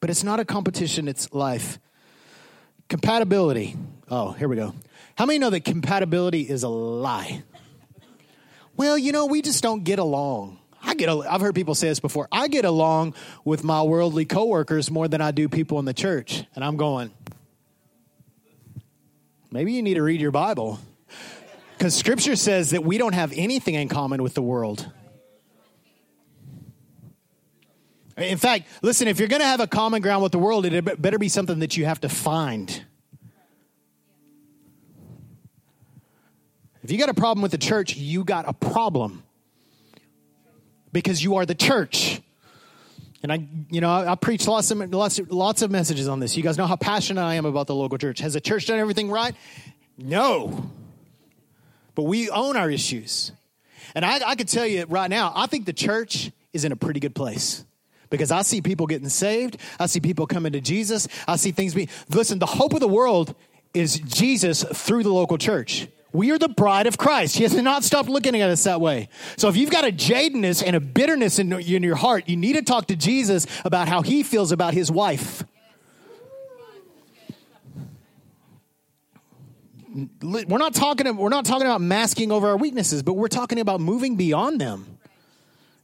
[0.00, 1.78] But it's not a competition; it's life.
[2.88, 3.76] Compatibility.
[4.10, 4.74] Oh, here we go.
[5.14, 7.44] How many know that compatibility is a lie?
[8.76, 10.58] Well, you know, we just don't get along.
[10.82, 11.08] I get.
[11.08, 12.26] I've heard people say this before.
[12.32, 16.44] I get along with my worldly coworkers more than I do people in the church,
[16.56, 17.12] and I'm going.
[19.52, 20.80] Maybe you need to read your Bible,
[21.76, 24.90] because Scripture says that we don't have anything in common with the world.
[28.20, 31.02] In fact, listen, if you're going to have a common ground with the world, it
[31.02, 32.84] better be something that you have to find.
[36.82, 39.22] If you got a problem with the church, you got a problem
[40.92, 42.20] because you are the church.
[43.22, 46.36] And I, you know, I, I preach lots of, lots, lots of messages on this.
[46.36, 48.18] You guys know how passionate I am about the local church.
[48.20, 49.34] Has the church done everything right?
[49.98, 50.70] No.
[51.94, 53.32] But we own our issues.
[53.94, 56.76] And I, I could tell you right now, I think the church is in a
[56.76, 57.64] pretty good place
[58.10, 59.56] because I see people getting saved.
[59.78, 61.08] I see people coming to Jesus.
[61.26, 63.34] I see things being, listen, the hope of the world
[63.72, 65.88] is Jesus through the local church.
[66.12, 67.36] We are the bride of Christ.
[67.36, 69.08] He has not stopped looking at us that way.
[69.36, 72.54] So if you've got a jadedness and a bitterness in, in your heart, you need
[72.54, 75.44] to talk to Jesus about how he feels about his wife.
[80.22, 83.80] We're not talking we're not talking about masking over our weaknesses, but we're talking about
[83.80, 84.98] moving beyond them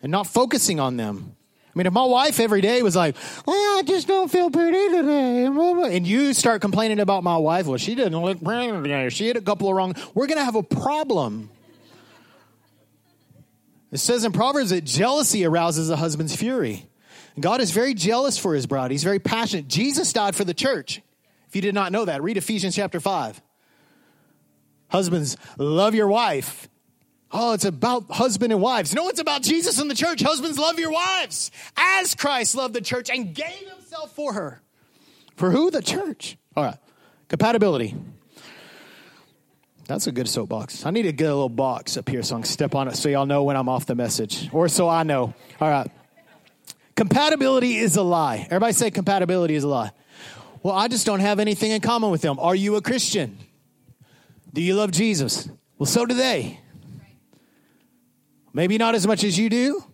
[0.00, 1.36] and not focusing on them.
[1.76, 4.96] I mean, if my wife every day was like, "Oh, I just don't feel pretty
[4.96, 9.10] today," and you start complaining about my wife, well, she didn't look pretty today.
[9.10, 9.94] She had a couple of wrong.
[10.14, 11.50] We're going to have a problem.
[13.92, 16.86] It says in Proverbs that jealousy arouses a husband's fury.
[17.38, 18.90] God is very jealous for his bride.
[18.90, 19.68] He's very passionate.
[19.68, 21.02] Jesus died for the church.
[21.46, 23.42] If you did not know that, read Ephesians chapter 5.
[24.88, 26.70] Husbands, love your wife
[27.38, 28.94] Oh, it's about husband and wives.
[28.94, 30.22] No, it's about Jesus and the church.
[30.22, 34.62] Husbands, love your wives as Christ loved the church and gave himself for her.
[35.36, 35.70] For who?
[35.70, 36.38] The church.
[36.56, 36.78] All right.
[37.28, 37.94] Compatibility.
[39.86, 40.86] That's a good soapbox.
[40.86, 42.96] I need to get a little box up here so I can step on it
[42.96, 45.34] so y'all know when I'm off the message, or so I know.
[45.60, 45.90] All right.
[46.94, 48.46] Compatibility is a lie.
[48.46, 49.90] Everybody say compatibility is a lie.
[50.62, 52.38] Well, I just don't have anything in common with them.
[52.38, 53.36] Are you a Christian?
[54.54, 55.50] Do you love Jesus?
[55.78, 56.60] Well, so do they.
[58.56, 59.84] Maybe not as much as you do,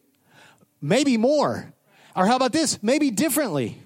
[0.80, 1.74] maybe more.
[2.14, 2.80] Or how about this?
[2.80, 3.76] Maybe differently.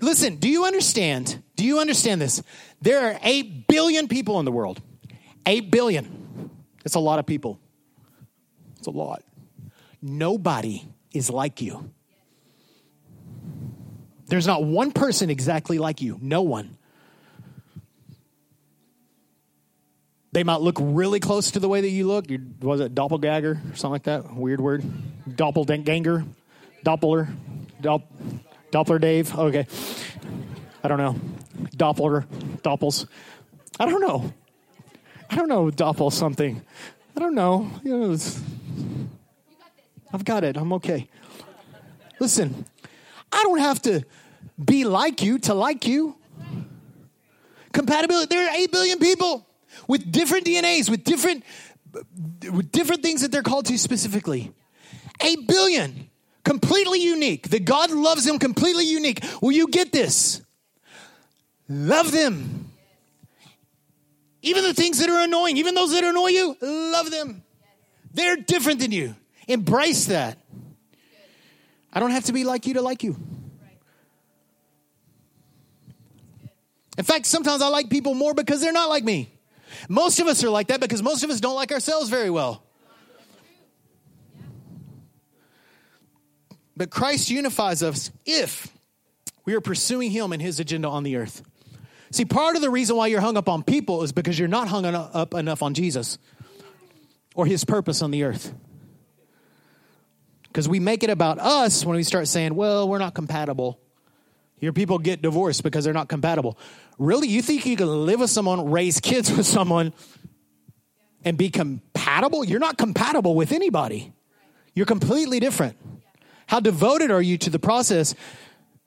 [0.00, 1.42] Listen, do you understand?
[1.56, 2.40] Do you understand this?
[2.82, 4.80] There are 8 billion people in the world.
[5.44, 6.50] 8 billion.
[6.84, 7.58] It's a lot of people.
[8.78, 9.24] It's a lot.
[10.00, 11.90] Nobody is like you.
[14.26, 16.16] There's not one person exactly like you.
[16.22, 16.78] No one.
[20.32, 22.24] They might look really close to the way that you look.
[22.62, 24.34] Was it doppelganger or something like that?
[24.34, 24.82] Weird word.
[25.28, 26.24] Doppelganger,
[26.84, 27.34] Doppler,
[27.82, 28.04] Dopp,
[28.72, 29.38] Doppler Dave.
[29.38, 29.66] Okay,
[30.82, 31.16] I don't know.
[31.76, 32.26] Doppler,
[32.62, 33.06] Doppels.
[33.78, 34.32] I don't know.
[35.28, 35.70] I don't know.
[35.70, 36.62] Doppel something.
[37.14, 37.70] I don't know.
[37.82, 38.18] You know
[40.14, 40.56] I've got it.
[40.56, 41.08] I'm okay.
[42.18, 42.64] Listen,
[43.30, 44.02] I don't have to
[44.62, 46.16] be like you to like you.
[47.72, 48.34] Compatibility.
[48.34, 49.46] There are eight billion people
[49.88, 51.44] with different DNAs, with different
[52.50, 54.52] with different things that they're called to specifically.
[55.20, 56.08] A billion,
[56.44, 57.50] completely unique.
[57.50, 59.22] That God loves them completely unique.
[59.40, 60.40] Will you get this?
[61.68, 62.70] Love them.
[64.42, 67.42] Even the things that are annoying, even those that annoy you, love them.
[68.12, 69.14] They're different than you.
[69.46, 70.38] Embrace that.
[71.92, 73.16] I don't have to be like you to like you.
[76.98, 79.31] In fact, sometimes I like people more because they're not like me.
[79.88, 82.62] Most of us are like that because most of us don't like ourselves very well.
[86.76, 88.68] But Christ unifies us if
[89.44, 91.42] we are pursuing Him and His agenda on the earth.
[92.10, 94.68] See, part of the reason why you're hung up on people is because you're not
[94.68, 96.18] hung up enough on Jesus
[97.34, 98.54] or His purpose on the earth.
[100.44, 103.80] Because we make it about us when we start saying, well, we're not compatible.
[104.62, 106.56] Your people get divorced because they're not compatible.
[106.96, 107.26] Really?
[107.26, 109.92] You think you can live with someone, raise kids with someone,
[111.24, 112.44] and be compatible?
[112.44, 114.12] You're not compatible with anybody.
[114.72, 115.76] You're completely different.
[116.46, 118.14] How devoted are you to the process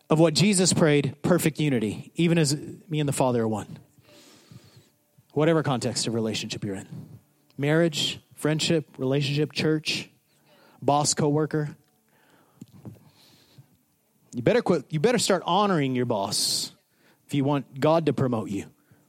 [0.10, 2.56] of what Jesus prayed perfect unity, even as
[2.88, 3.78] me and the Father are one?
[5.34, 6.88] Whatever context of relationship you're in
[7.58, 10.10] marriage, friendship, relationship, church,
[10.82, 11.76] boss, coworker.
[14.36, 16.74] You better quit, you better start honoring your boss
[17.26, 18.66] if you want God to promote you.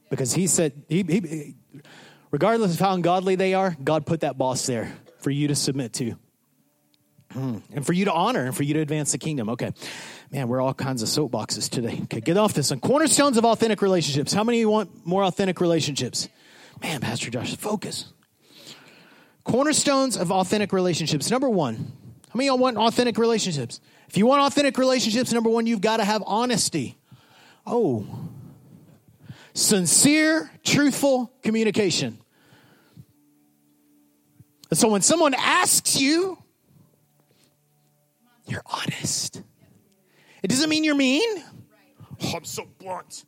[0.09, 1.55] Because he said he, he
[2.31, 5.91] regardless of how ungodly they are, God put that boss there for you to submit
[5.93, 6.15] to.
[7.33, 7.57] Hmm.
[7.73, 9.49] And for you to honor and for you to advance the kingdom.
[9.49, 9.73] Okay.
[10.31, 11.99] Man, we're all kinds of soapboxes today.
[12.03, 12.79] Okay, get off this one.
[12.79, 14.31] Cornerstones of authentic relationships.
[14.31, 16.29] How many of you want more authentic relationships?
[16.81, 18.13] Man, Pastor Josh, focus.
[19.43, 21.29] Cornerstones of authentic relationships.
[21.29, 21.75] Number one,
[22.29, 23.81] how many of y'all want authentic relationships?
[24.07, 26.97] If you want authentic relationships, number one, you've got to have honesty.
[27.65, 28.07] Oh,
[29.53, 32.19] sincere, truthful communication.
[34.69, 36.37] And so when someone asks you,
[38.47, 39.41] you're honest.
[40.41, 41.43] It doesn't mean you're mean.
[42.23, 43.25] Oh, I'm so blunt.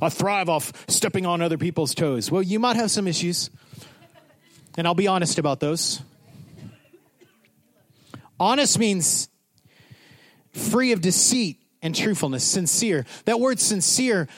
[0.00, 2.30] I thrive off stepping on other people's toes.
[2.30, 3.50] Well, you might have some issues,
[4.76, 6.00] and I'll be honest about those.
[8.38, 9.28] Honest means
[10.52, 13.04] free of deceit and truthfulness, sincere.
[13.24, 14.28] That word sincere,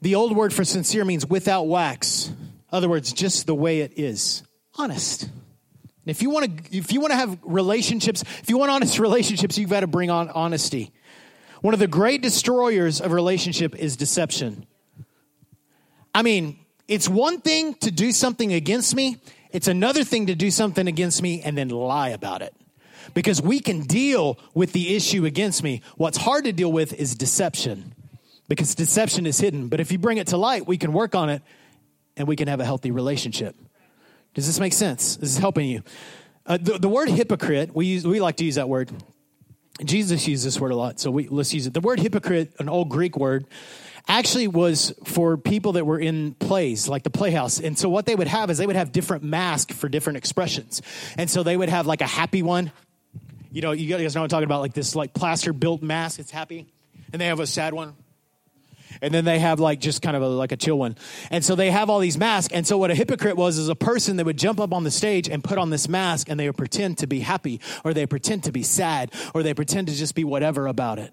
[0.00, 2.32] the old word for sincere means without wax.
[2.70, 4.42] Other words, just the way it is.
[4.76, 5.28] Honest.
[6.06, 9.58] If you want to, if you want to have relationships, if you want honest relationships,
[9.58, 10.92] you've got to bring on honesty.
[11.60, 14.66] One of the great destroyers of relationship is deception.
[16.14, 19.18] I mean, it's one thing to do something against me,
[19.50, 22.54] it's another thing to do something against me and then lie about it.
[23.14, 25.82] Because we can deal with the issue against me.
[25.96, 27.94] What's hard to deal with is deception,
[28.48, 29.68] because deception is hidden.
[29.68, 31.42] But if you bring it to light, we can work on it
[32.16, 33.56] and we can have a healthy relationship.
[34.34, 35.12] Does this make sense?
[35.12, 35.82] Is this is helping you.
[36.46, 38.90] Uh, the, the word hypocrite, we, use, we like to use that word.
[39.84, 41.74] Jesus used this word a lot, so we, let's use it.
[41.74, 43.46] The word hypocrite, an old Greek word,
[44.08, 47.60] actually was for people that were in plays, like the playhouse.
[47.60, 50.82] And so what they would have is they would have different masks for different expressions.
[51.16, 52.72] And so they would have like a happy one.
[53.50, 56.30] You know, you guys know I'm talking about, like this like plaster built mask, it's
[56.30, 56.66] happy.
[57.12, 57.94] And they have a sad one
[59.02, 60.96] and then they have like just kind of a, like a chill one.
[61.30, 62.52] And so they have all these masks.
[62.52, 64.90] And so what a hypocrite was is a person that would jump up on the
[64.90, 68.06] stage and put on this mask and they would pretend to be happy or they
[68.06, 71.12] pretend to be sad or they pretend to just be whatever about it.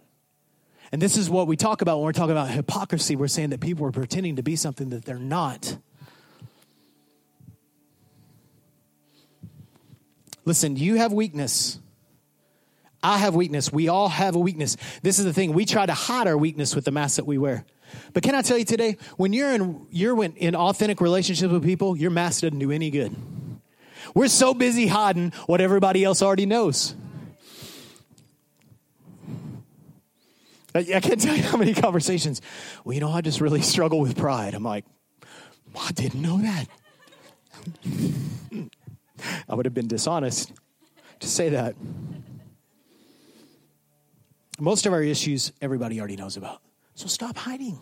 [0.92, 3.16] And this is what we talk about when we're talking about hypocrisy.
[3.16, 5.78] We're saying that people are pretending to be something that they're not.
[10.46, 11.80] Listen, you have weakness.
[13.06, 13.72] I have weakness.
[13.72, 14.78] We all have a weakness.
[15.04, 15.54] This is the thing.
[15.54, 17.64] We try to hide our weakness with the mask that we wear.
[18.14, 21.96] But can I tell you today, when you're in you're in authentic relationships with people,
[21.96, 23.16] your mask doesn't do any good.
[24.16, 26.96] We're so busy hiding what everybody else already knows.
[30.74, 32.42] I can't tell you how many conversations.
[32.84, 34.56] Well, you know, I just really struggle with pride.
[34.56, 34.84] I'm like,
[35.80, 36.68] I didn't know that.
[39.48, 40.52] I would have been dishonest
[41.20, 41.76] to say that.
[44.60, 46.62] Most of our issues, everybody already knows about.
[46.94, 47.80] So stop hiding.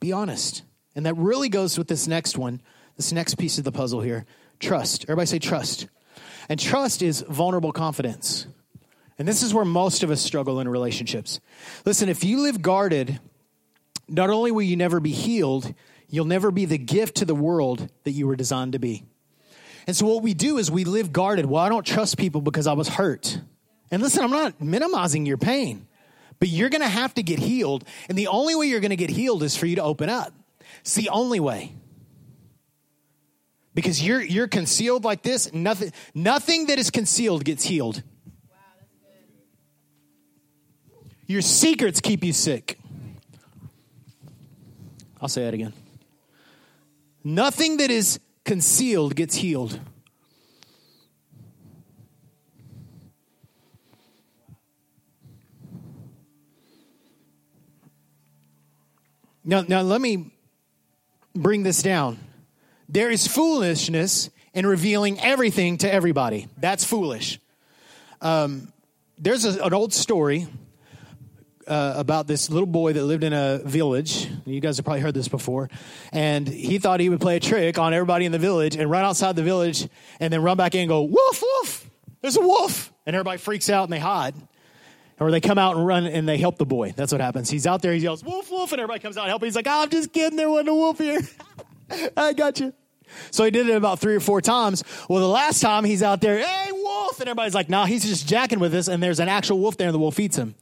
[0.00, 0.62] Be honest.
[0.96, 2.60] And that really goes with this next one,
[2.96, 4.26] this next piece of the puzzle here
[4.58, 5.04] trust.
[5.04, 5.86] Everybody say trust.
[6.48, 8.46] And trust is vulnerable confidence.
[9.18, 11.40] And this is where most of us struggle in relationships.
[11.84, 13.20] Listen, if you live guarded,
[14.08, 15.74] not only will you never be healed,
[16.08, 19.04] you'll never be the gift to the world that you were designed to be.
[19.86, 21.46] And so what we do is we live guarded.
[21.46, 23.40] Well, I don't trust people because I was hurt.
[23.90, 25.86] And listen, I'm not minimizing your pain.
[26.40, 27.84] But you're going to have to get healed.
[28.08, 30.32] And the only way you're going to get healed is for you to open up.
[30.80, 31.74] It's the only way.
[33.74, 38.02] Because you're, you're concealed like this, nothing, nothing that is concealed gets healed.
[41.26, 42.78] Your secrets keep you sick.
[45.20, 45.72] I'll say that again.
[47.22, 49.78] Nothing that is concealed gets healed.
[59.50, 60.32] Now, now let me
[61.34, 62.20] bring this down.
[62.88, 66.46] There is foolishness in revealing everything to everybody.
[66.58, 67.40] That's foolish.
[68.20, 68.72] Um,
[69.18, 70.46] there's a, an old story
[71.66, 74.28] uh, about this little boy that lived in a village.
[74.46, 75.68] You guys have probably heard this before.
[76.12, 79.04] And he thought he would play a trick on everybody in the village and run
[79.04, 79.88] outside the village
[80.20, 81.90] and then run back in and go, woof, woof,
[82.20, 82.92] there's a wolf.
[83.04, 84.36] And everybody freaks out and they hide.
[85.20, 86.92] Or they come out and run and they help the boy.
[86.96, 87.50] That's what happens.
[87.50, 89.46] He's out there, he yells, Wolf, wolf, and everybody comes out and help him.
[89.46, 91.20] He's like, oh, I'm just kidding, there wasn't a wolf here.
[92.16, 92.72] I got you.
[93.30, 94.82] So he did it about three or four times.
[95.08, 97.20] Well, the last time he's out there, hey, wolf.
[97.20, 98.88] And everybody's like, nah, he's just jacking with us.
[98.88, 100.54] And there's an actual wolf there and the wolf eats him.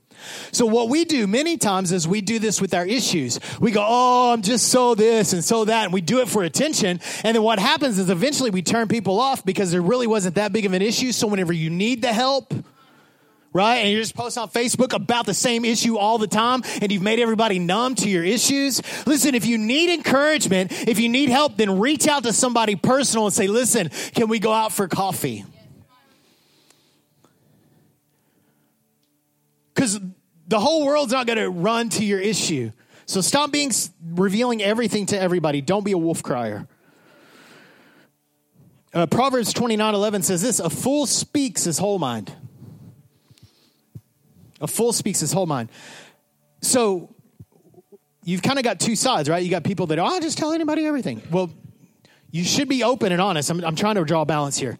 [0.51, 3.39] So what we do many times is we do this with our issues.
[3.61, 5.85] We go, oh, I'm just so this and so that.
[5.85, 7.01] And we do it for attention.
[7.23, 10.53] And then what happens is eventually we turn people off because there really wasn't that
[10.53, 11.13] big of an issue.
[11.13, 12.53] So whenever you need the help,
[13.53, 13.77] right?
[13.77, 17.03] And you just post on Facebook about the same issue all the time and you've
[17.03, 18.83] made everybody numb to your issues.
[19.07, 23.27] Listen, if you need encouragement, if you need help, then reach out to somebody personal
[23.27, 25.45] and say, listen, can we go out for coffee?
[29.75, 30.01] Because
[30.49, 32.73] the whole world's not going to run to your issue.
[33.07, 33.71] So stop being
[34.11, 35.61] revealing everything to everybody.
[35.61, 36.67] Don't be a wolf crier.
[38.93, 42.35] Uh, Proverbs 29 11 says this A fool speaks his whole mind.
[44.61, 45.71] A fool speaks his whole mind.
[46.61, 47.15] So
[48.25, 49.43] you've kind of got two sides, right?
[49.43, 51.23] You got people that, oh, I'll just tell anybody everything.
[51.31, 51.51] Well,
[52.31, 53.51] you should be open and honest.
[53.51, 54.79] I'm, I'm trying to draw a balance here.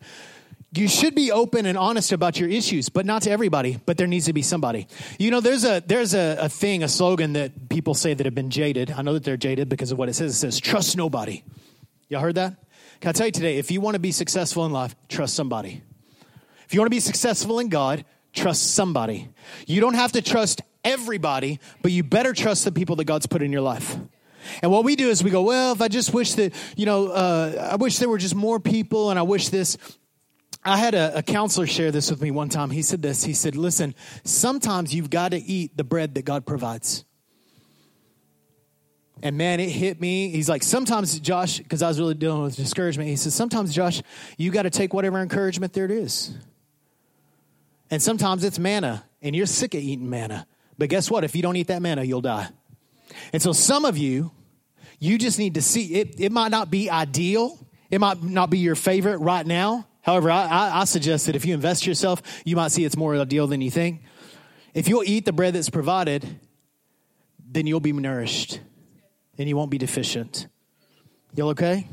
[0.75, 4.07] You should be open and honest about your issues, but not to everybody, but there
[4.07, 4.87] needs to be somebody.
[5.19, 8.35] You know, there's a there's a, a thing, a slogan that people say that have
[8.35, 8.91] been jaded.
[8.91, 10.33] I know that they're jaded because of what it says.
[10.33, 11.43] It says, trust nobody.
[12.11, 12.57] Y'all heard that?
[13.01, 15.83] Can I tell you today, if you want to be successful in life, trust somebody.
[16.67, 18.05] If you want to be successful in God,
[18.39, 19.29] trust somebody.
[19.67, 23.43] You don't have to trust everybody, but you better trust the people that God's put
[23.43, 23.97] in your life.
[24.63, 27.09] And what we do is we go, well, if I just wish that, you know,
[27.09, 29.77] uh, I wish there were just more people and I wish this.
[30.65, 32.71] I had a, a, counselor share this with me one time.
[32.71, 36.47] He said this He said, listen, sometimes you've got to eat the bread that God
[36.47, 37.05] provides.
[39.23, 40.31] And man, it hit me.
[40.31, 44.01] He's like, sometimes, Josh, because I was really dealing with discouragement, he says, sometimes, Josh,
[44.37, 46.37] you got to take whatever encouragement there it is.
[47.91, 50.47] And sometimes it's manna, and you're sick of eating manna.
[50.77, 51.25] But guess what?
[51.25, 52.49] If you don't eat that manna, you'll die.
[53.33, 54.31] And so some of you,
[54.99, 56.21] you just need to see it.
[56.21, 57.59] It might not be ideal.
[57.91, 59.87] It might not be your favorite right now.
[60.03, 63.47] However, I, I, suggest that if you invest yourself, you might see it's more ideal
[63.47, 64.03] than you think.
[64.73, 66.27] If you'll eat the bread that's provided,
[67.47, 68.61] then you'll be nourished
[69.37, 70.47] and you won't be deficient.
[71.35, 71.87] Y'all okay?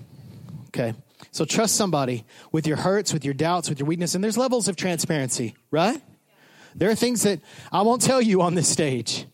[0.67, 0.93] Okay.
[1.35, 2.23] So trust somebody
[2.53, 4.15] with your hurts, with your doubts, with your weakness.
[4.15, 6.01] And there's levels of transparency, right?
[6.75, 7.41] There are things that
[7.73, 9.25] I won't tell you on this stage.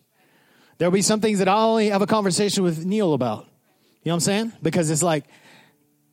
[0.80, 3.46] There'll be some things that I'll only have a conversation with Neil about.
[4.02, 4.54] You know what I'm saying?
[4.64, 5.26] Because it's like,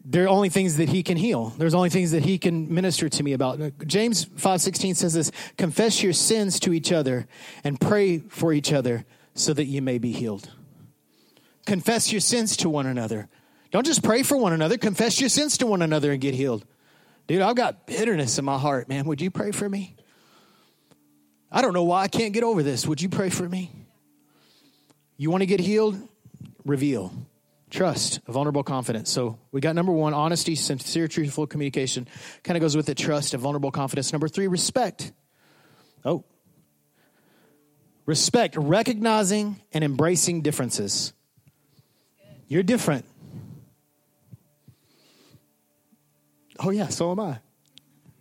[0.05, 1.55] there are only things that he can heal.
[1.57, 3.59] There's only things that he can minister to me about.
[3.86, 7.26] James 5:16 says this, confess your sins to each other
[7.64, 10.51] and pray for each other so that you may be healed.
[11.64, 13.30] Confess your sins to one another.
[13.70, 16.64] Don't just pray for one another, confess your sins to one another and get healed.
[17.26, 19.04] Dude, I've got bitterness in my heart, man.
[19.04, 19.94] Would you pray for me?
[21.52, 22.86] I don't know why I can't get over this.
[22.86, 23.70] Would you pray for me?
[25.18, 25.98] You want to get healed?
[26.64, 27.12] Reveal.
[27.70, 29.10] Trust, a vulnerable confidence.
[29.10, 32.08] So we got number one, honesty, sincere, truthful communication.
[32.44, 34.12] Kind of goes with the trust, a vulnerable confidence.
[34.12, 35.12] Number three, respect.
[36.04, 36.24] Oh.
[38.06, 41.12] Respect, recognizing and embracing differences.
[42.46, 43.04] You're different.
[46.59, 47.38] Oh, yeah, so am I.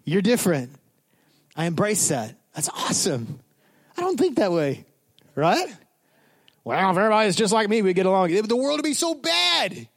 [0.05, 0.71] You're different.
[1.55, 2.35] I embrace that.
[2.53, 3.39] That's awesome.
[3.97, 4.85] I don't think that way,
[5.35, 5.67] right?
[6.63, 8.29] Well, if everybody's just like me, we get along.
[8.29, 9.87] The world would be so bad.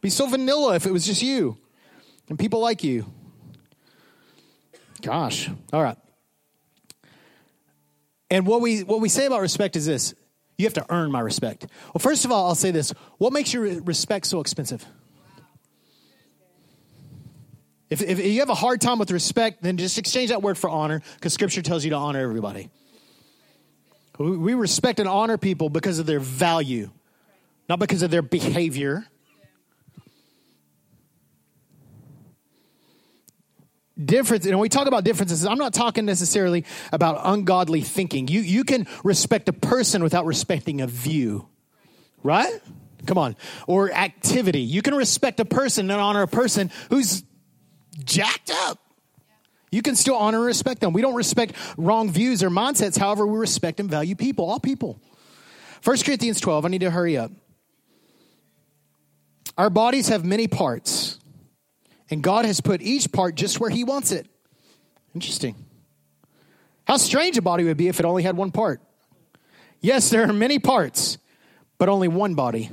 [0.00, 1.58] Be so vanilla if it was just you
[2.28, 3.04] and people like you.
[5.02, 5.50] Gosh.
[5.72, 5.98] All right.
[8.30, 10.14] And what we what we say about respect is this:
[10.56, 11.66] you have to earn my respect.
[11.92, 14.86] Well, first of all, I'll say this: what makes your respect so expensive?
[17.90, 20.70] If, if you have a hard time with respect, then just exchange that word for
[20.70, 22.70] honor because Scripture tells you to honor everybody.
[24.16, 26.90] We respect and honor people because of their value,
[27.68, 29.04] not because of their behavior.
[34.02, 38.40] difference and when we talk about differences i'm not talking necessarily about ungodly thinking you
[38.40, 41.46] you can respect a person without respecting a view
[42.22, 42.62] right
[43.04, 43.36] come on
[43.66, 47.22] or activity you can respect a person and honor a person who's
[48.04, 48.78] jacked up.
[49.70, 50.92] You can still honor and respect them.
[50.92, 52.98] We don't respect wrong views or mindsets.
[52.98, 55.00] However, we respect and value people, all people.
[55.84, 57.30] 1 Corinthians 12, I need to hurry up.
[59.56, 61.18] Our bodies have many parts,
[62.10, 64.26] and God has put each part just where He wants it.
[65.14, 65.54] Interesting.
[66.84, 68.80] How strange a body would be if it only had one part.
[69.80, 71.18] Yes, there are many parts,
[71.78, 72.70] but only one body.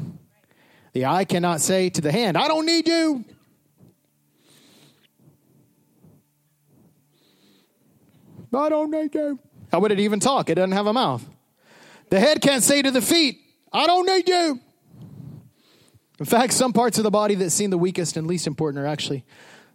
[0.93, 3.23] The eye cannot say to the hand, I don't need you.
[8.53, 9.39] I don't need you.
[9.71, 10.49] How would it even talk?
[10.49, 11.27] It doesn't have a mouth.
[12.09, 13.39] The head can't say to the feet,
[13.73, 14.59] I don't need you.
[16.19, 18.87] In fact, some parts of the body that seem the weakest and least important are
[18.87, 19.25] actually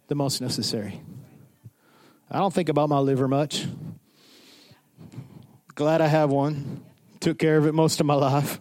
[0.07, 1.01] the most necessary.
[2.29, 3.67] I don't think about my liver much.
[5.75, 6.83] Glad I have one.
[7.19, 8.59] Took care of it most of my life.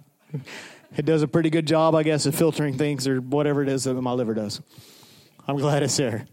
[0.96, 3.84] It does a pretty good job, I guess, of filtering things or whatever it is
[3.84, 4.60] that my liver does.
[5.48, 6.26] I'm glad it's there.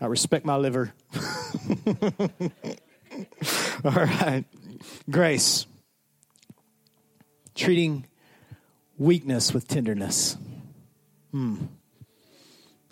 [0.00, 0.92] I respect my liver.
[3.84, 4.44] All right.
[5.10, 5.66] Grace.
[7.54, 8.06] Treating
[8.98, 10.36] weakness with tenderness.
[11.30, 11.56] Hmm.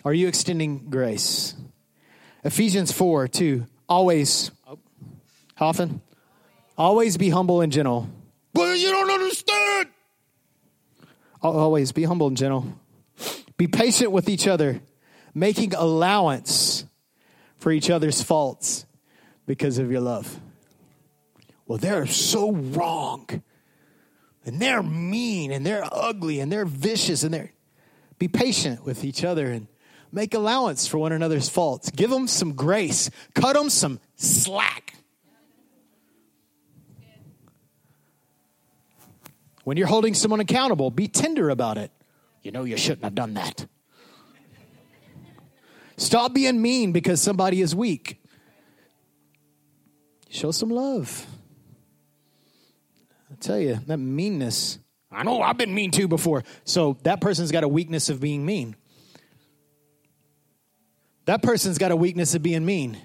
[0.03, 1.55] Are you extending grace?
[2.43, 3.65] Ephesians 4 2.
[3.87, 4.51] Always.
[5.55, 6.01] How often?
[6.77, 8.09] Always be humble and gentle.
[8.53, 9.89] But you don't understand.
[11.41, 12.65] Always be humble and gentle.
[13.57, 14.81] Be patient with each other,
[15.33, 16.74] making allowance
[17.65, 18.85] for each other's faults
[19.47, 20.39] because of your love.
[21.65, 23.41] Well, they're so wrong.
[24.45, 27.51] And they're mean and they're ugly and they're vicious and they're
[28.19, 29.65] be patient with each other and
[30.11, 31.89] make allowance for one another's faults.
[31.89, 33.09] Give them some grace.
[33.33, 34.93] Cut them some slack.
[39.63, 41.89] When you're holding someone accountable, be tender about it.
[42.43, 43.65] You know you shouldn't have done that.
[45.97, 48.21] Stop being mean because somebody is weak.
[50.29, 51.25] Show some love.
[53.31, 54.79] I tell you, that meanness.
[55.11, 56.43] I know I've been mean too before.
[56.65, 58.75] So that person's got a weakness of being mean.
[61.25, 62.97] That person's got a weakness of being mean.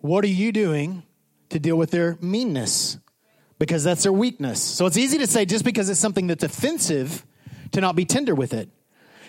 [0.00, 1.02] What are you doing
[1.50, 2.98] to deal with their meanness?
[3.58, 4.62] Because that's their weakness.
[4.62, 7.26] So it's easy to say just because it's something that's offensive
[7.72, 8.70] to not be tender with it.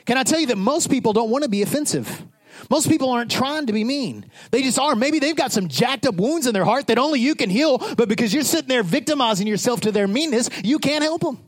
[0.05, 2.25] Can I tell you that most people don't want to be offensive?
[2.69, 4.25] Most people aren't trying to be mean.
[4.51, 4.95] They just are.
[4.95, 7.77] Maybe they've got some jacked up wounds in their heart that only you can heal,
[7.95, 11.39] but because you're sitting there victimizing yourself to their meanness, you can't help them.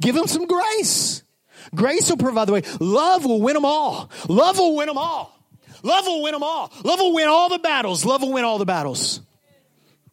[0.00, 1.22] Give them some grace.
[1.74, 2.62] Grace will provide the way.
[2.80, 4.10] Love will win them all.
[4.28, 5.32] Love will win them all.
[5.82, 6.72] Love will win them all.
[6.84, 8.04] Love will win all the battles.
[8.04, 9.20] Love will win all the battles.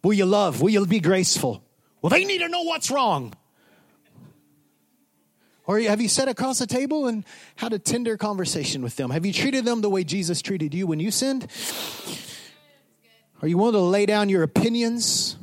[0.04, 0.62] Will you love?
[0.62, 1.64] Will you be graceful?
[2.01, 3.34] Well, they need to know what's wrong.
[5.66, 7.24] Or have you sat across the table and
[7.55, 9.11] had a tender conversation with them?
[9.11, 11.47] Have you treated them the way Jesus treated you when you sinned?
[13.41, 15.38] Are you willing to lay down your opinions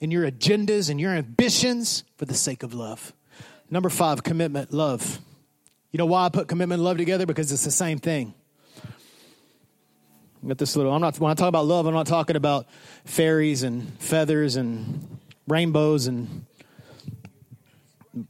[0.00, 3.12] and your agendas and your ambitions for the sake of love?
[3.70, 5.20] Number five, commitment, love.
[5.92, 7.26] You know why I put commitment and love together?
[7.26, 8.34] Because it's the same thing.
[10.46, 10.92] Got this little.
[10.92, 11.86] I'm not when I talk about love.
[11.86, 12.66] I'm not talking about
[13.04, 15.18] fairies and feathers and
[15.48, 16.46] rainbows and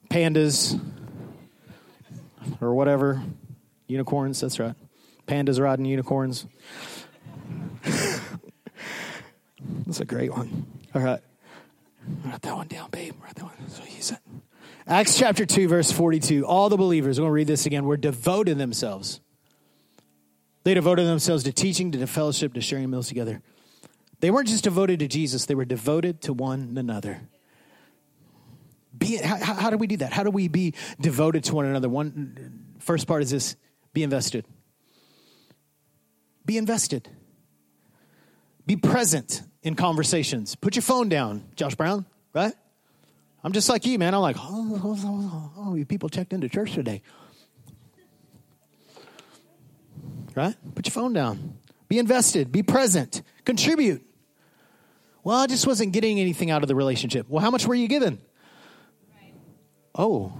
[0.08, 0.80] pandas
[2.60, 3.22] or whatever.
[3.86, 4.74] Unicorns, that's right.
[5.26, 6.46] Pandas riding unicorns.
[9.86, 10.66] that's a great one.
[10.94, 11.20] All right.
[12.24, 13.14] Write that one down, babe.
[13.22, 13.68] Write that one.
[13.68, 14.18] So he said.
[14.86, 16.46] Acts chapter 2, verse 42.
[16.46, 19.20] All the believers, we're going to read this again, were devoted themselves.
[20.62, 23.42] They devoted themselves to teaching, to fellowship, to sharing meals together.
[24.20, 27.22] They weren't just devoted to Jesus, they were devoted to one another.
[28.96, 30.12] Be, how, how do we do that?
[30.12, 31.88] How do we be devoted to one another?
[31.88, 33.56] One first part is this:
[33.92, 34.46] be invested.
[36.44, 37.08] Be invested.
[38.66, 40.54] Be present in conversations.
[40.54, 42.06] Put your phone down, Josh Brown.
[42.32, 42.54] Right?
[43.42, 44.14] I'm just like you, man.
[44.14, 47.02] I'm like, oh, oh, oh, oh you people checked into church today.
[50.34, 50.54] Right?
[50.74, 51.58] Put your phone down.
[51.88, 52.52] Be invested.
[52.52, 53.22] Be present.
[53.44, 54.04] Contribute.
[55.22, 57.28] Well, I just wasn't getting anything out of the relationship.
[57.28, 58.20] Well, how much were you given?
[59.96, 60.32] Oh.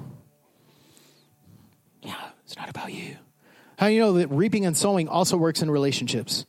[2.03, 3.17] Yeah, it's not about you.
[3.79, 6.47] How do you know that reaping and sowing also works in relationships?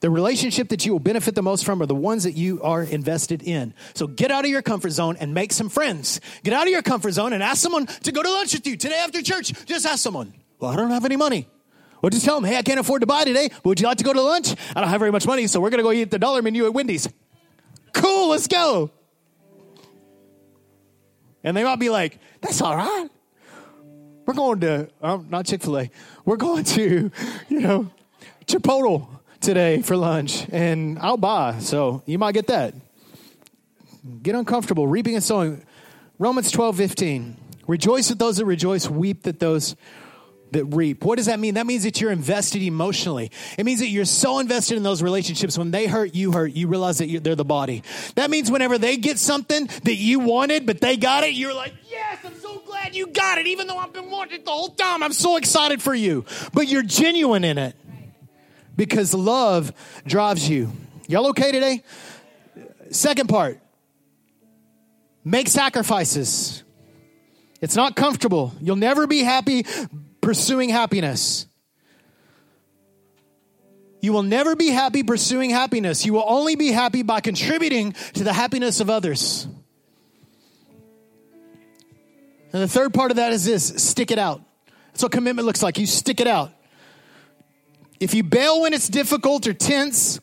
[0.00, 2.82] The relationship that you will benefit the most from are the ones that you are
[2.82, 3.72] invested in.
[3.94, 6.20] So get out of your comfort zone and make some friends.
[6.42, 8.76] Get out of your comfort zone and ask someone to go to lunch with you
[8.76, 9.52] today after church.
[9.64, 10.34] Just ask someone.
[10.58, 11.48] Well, I don't have any money.
[12.02, 14.04] Well, just tell them, hey, I can't afford to buy today, would you like to
[14.04, 14.54] go to lunch?
[14.74, 16.66] I don't have very much money, so we're going to go eat the dollar menu
[16.66, 17.08] at Wendy's.
[17.94, 18.90] Cool, let's go.
[21.46, 23.08] And they might be like, that's all right.
[24.26, 25.90] We're going to, um, not Chick fil A,
[26.24, 27.12] we're going to,
[27.48, 27.88] you know,
[28.46, 29.06] Chipotle
[29.40, 31.60] today for lunch, and I'll buy.
[31.60, 32.74] So you might get that.
[34.24, 35.64] Get uncomfortable, reaping and sowing.
[36.18, 37.36] Romans 12, 15.
[37.68, 39.76] Rejoice at those that rejoice, weep that those
[40.52, 41.04] that reap.
[41.04, 41.54] What does that mean?
[41.54, 43.30] That means that you're invested emotionally.
[43.58, 45.58] It means that you're so invested in those relationships.
[45.58, 46.52] When they hurt, you hurt.
[46.52, 47.82] You realize that they're the body.
[48.14, 51.74] That means whenever they get something that you wanted, but they got it, you're like,
[51.90, 53.46] yes, I'm so glad you got it.
[53.46, 56.24] Even though I've been wanting it the whole time, I'm so excited for you.
[56.52, 57.76] But you're genuine in it
[58.76, 59.72] because love
[60.06, 60.70] drives you.
[61.08, 61.82] Y'all okay today?
[62.90, 63.60] Second part
[65.24, 66.62] make sacrifices.
[67.60, 68.52] It's not comfortable.
[68.60, 69.66] You'll never be happy
[70.26, 71.46] pursuing happiness.
[74.00, 76.04] You will never be happy pursuing happiness.
[76.04, 79.46] You will only be happy by contributing to the happiness of others.
[82.52, 84.42] And the third part of that is this stick it out.
[84.88, 85.78] That's what commitment looks like.
[85.78, 86.50] You stick it out.
[88.00, 90.18] If you bail when it's difficult or tense,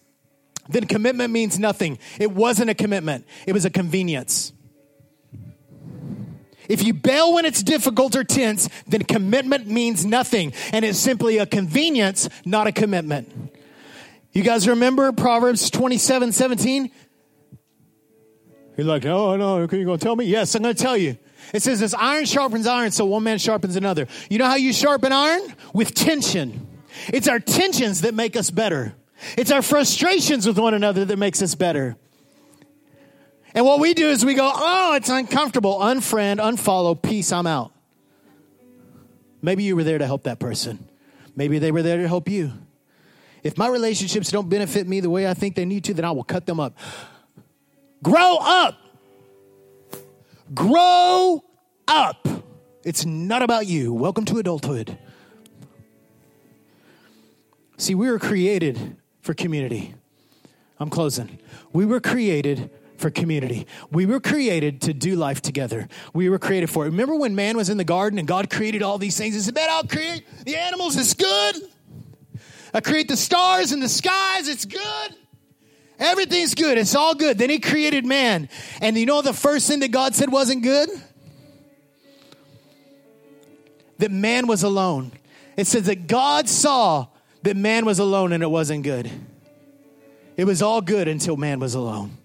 [0.68, 1.98] then commitment means nothing.
[2.20, 4.52] It wasn't a commitment, it was a convenience.
[6.70, 10.54] If you bail when it's difficult or tense, then commitment means nothing.
[10.72, 13.52] And it's simply a convenience, not a commitment.
[14.32, 16.92] You guys remember Proverbs 27 17?
[18.76, 20.26] You're like, oh, no, no, are you going to tell me?
[20.26, 21.18] Yes, I'm going to tell you.
[21.54, 24.08] It says, as iron sharpens iron, so one man sharpens another.
[24.30, 25.42] You know how you sharpen iron?
[25.74, 26.68] With tension.
[27.08, 28.96] It's our tensions that make us better.
[29.38, 31.96] It's our frustrations with one another that makes us better.
[33.56, 35.78] And what we do is we go, oh, it's uncomfortable.
[35.80, 37.72] Unfriend, unfollow, peace, I'm out.
[39.42, 40.88] Maybe you were there to help that person.
[41.36, 42.54] Maybe they were there to help you.
[43.44, 46.12] If my relationships don't benefit me the way I think they need to, then I
[46.12, 46.78] will cut them up.
[48.02, 48.80] Grow up.
[50.54, 51.44] Grow
[51.88, 52.28] up.
[52.84, 53.94] It's not about you.
[53.94, 54.98] Welcome to adulthood.
[57.78, 59.94] See, we were created for community.
[60.80, 61.40] I'm closing.
[61.72, 62.70] We were created
[63.04, 63.68] for community.
[63.92, 65.90] We were created to do life together.
[66.14, 66.90] We were created for it.
[66.90, 69.36] Remember when man was in the garden and God created all these things?
[69.36, 70.96] He said, Man, I'll create the animals.
[70.96, 71.56] It's good.
[72.74, 74.48] I create the stars and the skies.
[74.48, 75.16] It's good.
[76.00, 76.78] Everything's good.
[76.78, 77.38] It's all good.
[77.38, 78.48] Then he created man.
[78.82, 80.90] And you know the first thing that God said wasn't good?
[84.00, 85.12] That man was alone.
[85.58, 87.08] It says that God saw
[87.44, 89.12] that man was alone and it wasn't good.
[90.38, 92.18] It was all good until man was alone.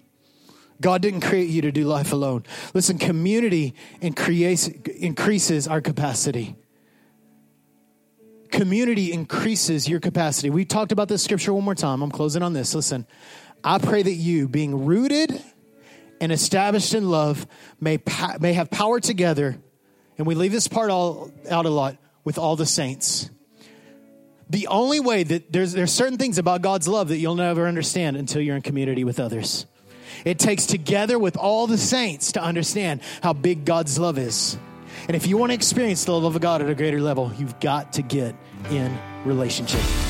[0.81, 2.45] God didn't create you to do life alone.
[2.73, 6.55] Listen, community increases our capacity
[8.51, 10.49] community increases your capacity.
[10.49, 12.01] We talked about this scripture one more time.
[12.01, 12.75] I'm closing on this.
[12.75, 13.05] Listen,
[13.63, 15.41] I pray that you, being rooted
[16.21, 17.47] and established in love,
[17.79, 17.99] may,
[18.39, 19.57] may have power together,
[20.17, 23.29] and we leave this part all out a lot, with all the saints.
[24.49, 28.17] The only way that there's, there's certain things about God's love that you'll never understand
[28.17, 29.65] until you're in community with others.
[30.25, 34.57] It takes together with all the saints to understand how big God's love is.
[35.07, 37.59] And if you want to experience the love of God at a greater level, you've
[37.59, 38.35] got to get
[38.69, 40.08] in relationship.